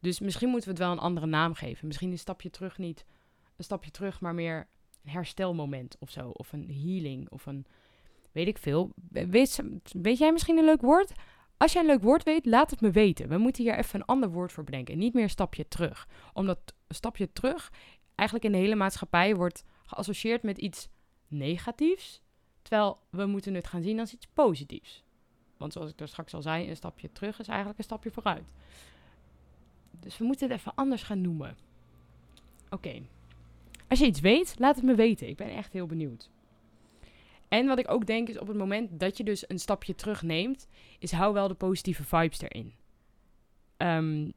Dus 0.00 0.20
misschien 0.20 0.48
moeten 0.48 0.68
we 0.68 0.74
het 0.74 0.84
wel 0.84 0.92
een 0.92 1.02
andere 1.02 1.26
naam 1.26 1.54
geven. 1.54 1.86
Misschien 1.86 2.10
een 2.10 2.18
stapje 2.18 2.50
terug 2.50 2.78
niet 2.78 3.04
een 3.56 3.64
stapje 3.64 3.90
terug, 3.90 4.20
maar 4.20 4.34
meer 4.34 4.68
een 5.04 5.10
herstelmoment 5.10 5.96
of 5.98 6.10
zo. 6.10 6.28
Of 6.28 6.52
een 6.52 6.70
healing 6.70 7.30
of 7.30 7.46
een, 7.46 7.66
weet 8.32 8.46
ik 8.46 8.58
veel. 8.58 8.90
Weet, 9.10 9.62
weet 9.92 10.18
jij 10.18 10.32
misschien 10.32 10.58
een 10.58 10.64
leuk 10.64 10.80
woord? 10.80 11.12
Als 11.56 11.72
jij 11.72 11.82
een 11.82 11.88
leuk 11.88 12.02
woord 12.02 12.22
weet, 12.22 12.46
laat 12.46 12.70
het 12.70 12.80
me 12.80 12.90
weten. 12.90 13.28
We 13.28 13.38
moeten 13.38 13.64
hier 13.64 13.78
even 13.78 14.00
een 14.00 14.06
ander 14.06 14.30
woord 14.30 14.52
voor 14.52 14.64
bedenken. 14.64 14.98
Niet 14.98 15.14
meer 15.14 15.28
stapje 15.28 15.68
terug. 15.68 16.08
Omdat 16.32 16.58
een 16.86 16.94
stapje 16.94 17.32
terug 17.32 17.72
eigenlijk 18.14 18.48
in 18.48 18.52
de 18.52 18.64
hele 18.64 18.74
maatschappij 18.74 19.34
wordt 19.34 19.64
geassocieerd 19.86 20.42
met 20.42 20.58
iets 20.58 20.88
negatiefs. 21.28 22.22
Terwijl 22.70 22.98
we 23.10 23.26
moeten 23.26 23.54
het 23.54 23.66
gaan 23.66 23.82
zien 23.82 24.00
als 24.00 24.12
iets 24.12 24.26
positiefs. 24.26 25.04
Want 25.56 25.72
zoals 25.72 25.90
ik 25.90 26.00
er 26.00 26.08
straks 26.08 26.34
al 26.34 26.42
zei, 26.42 26.68
een 26.68 26.76
stapje 26.76 27.12
terug 27.12 27.38
is 27.38 27.48
eigenlijk 27.48 27.78
een 27.78 27.84
stapje 27.84 28.10
vooruit. 28.10 28.44
Dus 29.90 30.18
we 30.18 30.24
moeten 30.24 30.48
het 30.48 30.58
even 30.58 30.74
anders 30.74 31.02
gaan 31.02 31.20
noemen. 31.20 31.56
Oké. 32.68 33.02
Als 33.88 33.98
je 33.98 34.06
iets 34.06 34.20
weet, 34.20 34.54
laat 34.58 34.76
het 34.76 34.84
me 34.84 34.94
weten. 34.94 35.28
Ik 35.28 35.36
ben 35.36 35.50
echt 35.50 35.72
heel 35.72 35.86
benieuwd. 35.86 36.30
En 37.48 37.66
wat 37.66 37.78
ik 37.78 37.90
ook 37.90 38.06
denk 38.06 38.28
is 38.28 38.38
op 38.38 38.46
het 38.46 38.56
moment 38.56 39.00
dat 39.00 39.16
je 39.16 39.24
dus 39.24 39.48
een 39.48 39.58
stapje 39.58 39.94
terugneemt, 39.94 40.68
is 40.98 41.12
hou 41.12 41.32
wel 41.32 41.48
de 41.48 41.54
positieve 41.54 42.04
vibes 42.04 42.40
erin. 42.40 42.74
Um, 43.76 44.32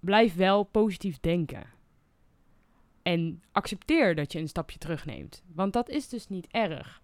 blijf 0.00 0.34
wel 0.34 0.62
positief 0.62 1.20
denken. 1.20 1.66
En 3.02 3.42
accepteer 3.52 4.14
dat 4.14 4.32
je 4.32 4.38
een 4.38 4.48
stapje 4.48 4.78
terugneemt. 4.78 5.42
Want 5.54 5.72
dat 5.72 5.88
is 5.88 6.08
dus 6.08 6.28
niet 6.28 6.46
erg. 6.46 7.02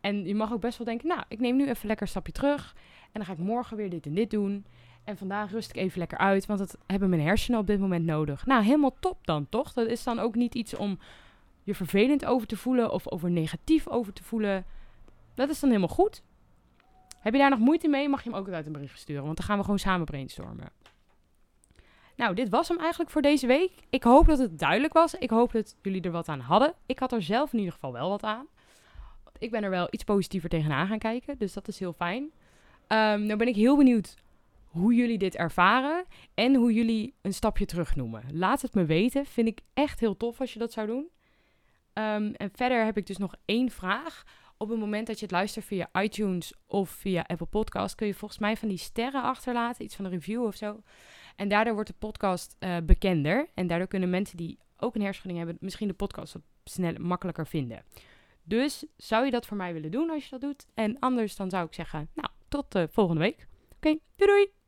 En 0.00 0.26
je 0.26 0.34
mag 0.34 0.52
ook 0.52 0.60
best 0.60 0.78
wel 0.78 0.86
denken, 0.86 1.08
nou, 1.08 1.22
ik 1.28 1.40
neem 1.40 1.56
nu 1.56 1.68
even 1.68 1.86
lekker 1.86 2.06
een 2.06 2.12
stapje 2.12 2.32
terug. 2.32 2.74
En 3.02 3.10
dan 3.12 3.24
ga 3.24 3.32
ik 3.32 3.38
morgen 3.38 3.76
weer 3.76 3.90
dit 3.90 4.06
en 4.06 4.14
dit 4.14 4.30
doen. 4.30 4.64
En 5.04 5.16
vandaag 5.16 5.50
rust 5.50 5.70
ik 5.70 5.76
even 5.76 5.98
lekker 5.98 6.18
uit, 6.18 6.46
want 6.46 6.58
dat 6.58 6.78
hebben 6.86 7.08
mijn 7.08 7.22
hersenen 7.22 7.60
op 7.60 7.66
dit 7.66 7.80
moment 7.80 8.04
nodig. 8.04 8.46
Nou, 8.46 8.62
helemaal 8.62 8.96
top 9.00 9.26
dan, 9.26 9.48
toch? 9.48 9.72
Dat 9.72 9.86
is 9.86 10.02
dan 10.02 10.18
ook 10.18 10.34
niet 10.34 10.54
iets 10.54 10.76
om 10.76 10.98
je 11.62 11.74
vervelend 11.74 12.24
over 12.24 12.46
te 12.46 12.56
voelen 12.56 12.92
of 12.92 13.10
over 13.10 13.30
negatief 13.30 13.88
over 13.88 14.12
te 14.12 14.22
voelen. 14.22 14.64
Dat 15.34 15.50
is 15.50 15.60
dan 15.60 15.68
helemaal 15.68 15.94
goed. 15.94 16.22
Heb 17.20 17.32
je 17.32 17.38
daar 17.38 17.50
nog 17.50 17.58
moeite 17.58 17.88
mee, 17.88 18.08
mag 18.08 18.22
je 18.24 18.30
hem 18.30 18.38
ook 18.38 18.48
uit 18.48 18.66
een 18.66 18.72
bericht 18.72 18.98
sturen, 18.98 19.24
want 19.24 19.36
dan 19.36 19.46
gaan 19.46 19.56
we 19.56 19.62
gewoon 19.62 19.78
samen 19.78 20.06
brainstormen. 20.06 20.72
Nou, 22.16 22.34
dit 22.34 22.48
was 22.48 22.68
hem 22.68 22.78
eigenlijk 22.78 23.10
voor 23.10 23.22
deze 23.22 23.46
week. 23.46 23.72
Ik 23.90 24.02
hoop 24.02 24.26
dat 24.26 24.38
het 24.38 24.58
duidelijk 24.58 24.92
was. 24.92 25.14
Ik 25.14 25.30
hoop 25.30 25.52
dat 25.52 25.76
jullie 25.82 26.02
er 26.02 26.10
wat 26.10 26.28
aan 26.28 26.40
hadden. 26.40 26.74
Ik 26.86 26.98
had 26.98 27.12
er 27.12 27.22
zelf 27.22 27.52
in 27.52 27.58
ieder 27.58 27.74
geval 27.74 27.92
wel 27.92 28.08
wat 28.08 28.22
aan. 28.22 28.46
Ik 29.40 29.50
ben 29.50 29.62
er 29.62 29.70
wel 29.70 29.88
iets 29.90 30.04
positiever 30.04 30.48
tegenaan 30.48 30.86
gaan 30.86 30.98
kijken, 30.98 31.38
dus 31.38 31.52
dat 31.52 31.68
is 31.68 31.78
heel 31.78 31.92
fijn. 31.92 32.22
Um, 32.22 33.22
nou 33.22 33.36
ben 33.36 33.48
ik 33.48 33.54
heel 33.54 33.76
benieuwd 33.76 34.14
hoe 34.64 34.94
jullie 34.94 35.18
dit 35.18 35.36
ervaren 35.36 36.04
en 36.34 36.54
hoe 36.54 36.72
jullie 36.72 37.14
een 37.20 37.34
stapje 37.34 37.64
terug 37.66 37.96
noemen. 37.96 38.22
Laat 38.32 38.62
het 38.62 38.74
me 38.74 38.84
weten. 38.84 39.26
Vind 39.26 39.48
ik 39.48 39.60
echt 39.74 40.00
heel 40.00 40.16
tof 40.16 40.40
als 40.40 40.52
je 40.52 40.58
dat 40.58 40.72
zou 40.72 40.86
doen. 40.86 41.08
Um, 41.94 42.34
en 42.34 42.50
verder 42.52 42.84
heb 42.84 42.96
ik 42.96 43.06
dus 43.06 43.16
nog 43.16 43.34
één 43.44 43.70
vraag. 43.70 44.24
Op 44.56 44.68
het 44.68 44.78
moment 44.78 45.06
dat 45.06 45.18
je 45.18 45.24
het 45.24 45.34
luistert 45.34 45.64
via 45.64 45.88
iTunes 45.92 46.54
of 46.66 46.90
via 46.90 47.24
Apple 47.26 47.46
Podcast, 47.46 47.94
kun 47.94 48.06
je 48.06 48.14
volgens 48.14 48.40
mij 48.40 48.56
van 48.56 48.68
die 48.68 48.78
sterren 48.78 49.22
achterlaten, 49.22 49.84
iets 49.84 49.96
van 49.96 50.04
een 50.04 50.10
review 50.10 50.44
of 50.44 50.54
zo. 50.54 50.82
En 51.36 51.48
daardoor 51.48 51.74
wordt 51.74 51.88
de 51.88 51.94
podcast 51.98 52.56
uh, 52.58 52.76
bekender. 52.84 53.48
En 53.54 53.66
daardoor 53.66 53.88
kunnen 53.88 54.10
mensen 54.10 54.36
die 54.36 54.58
ook 54.76 54.94
een 54.94 55.00
hersenschudding 55.00 55.44
hebben, 55.44 55.58
misschien 55.60 55.88
de 55.88 55.94
podcast 55.94 56.32
wat 56.32 56.42
sneller, 56.64 57.00
makkelijker 57.00 57.46
vinden. 57.46 57.84
Dus 58.50 58.84
zou 58.96 59.24
je 59.24 59.30
dat 59.30 59.46
voor 59.46 59.56
mij 59.56 59.72
willen 59.72 59.90
doen 59.90 60.10
als 60.10 60.24
je 60.24 60.30
dat 60.30 60.40
doet? 60.40 60.66
En 60.74 60.98
anders 60.98 61.36
dan 61.36 61.50
zou 61.50 61.66
ik 61.66 61.74
zeggen, 61.74 62.08
nou, 62.14 62.28
tot 62.48 62.74
uh, 62.74 62.82
volgende 62.90 63.20
week. 63.20 63.46
Oké, 63.76 63.98
doei 64.16 64.30
doei! 64.30 64.59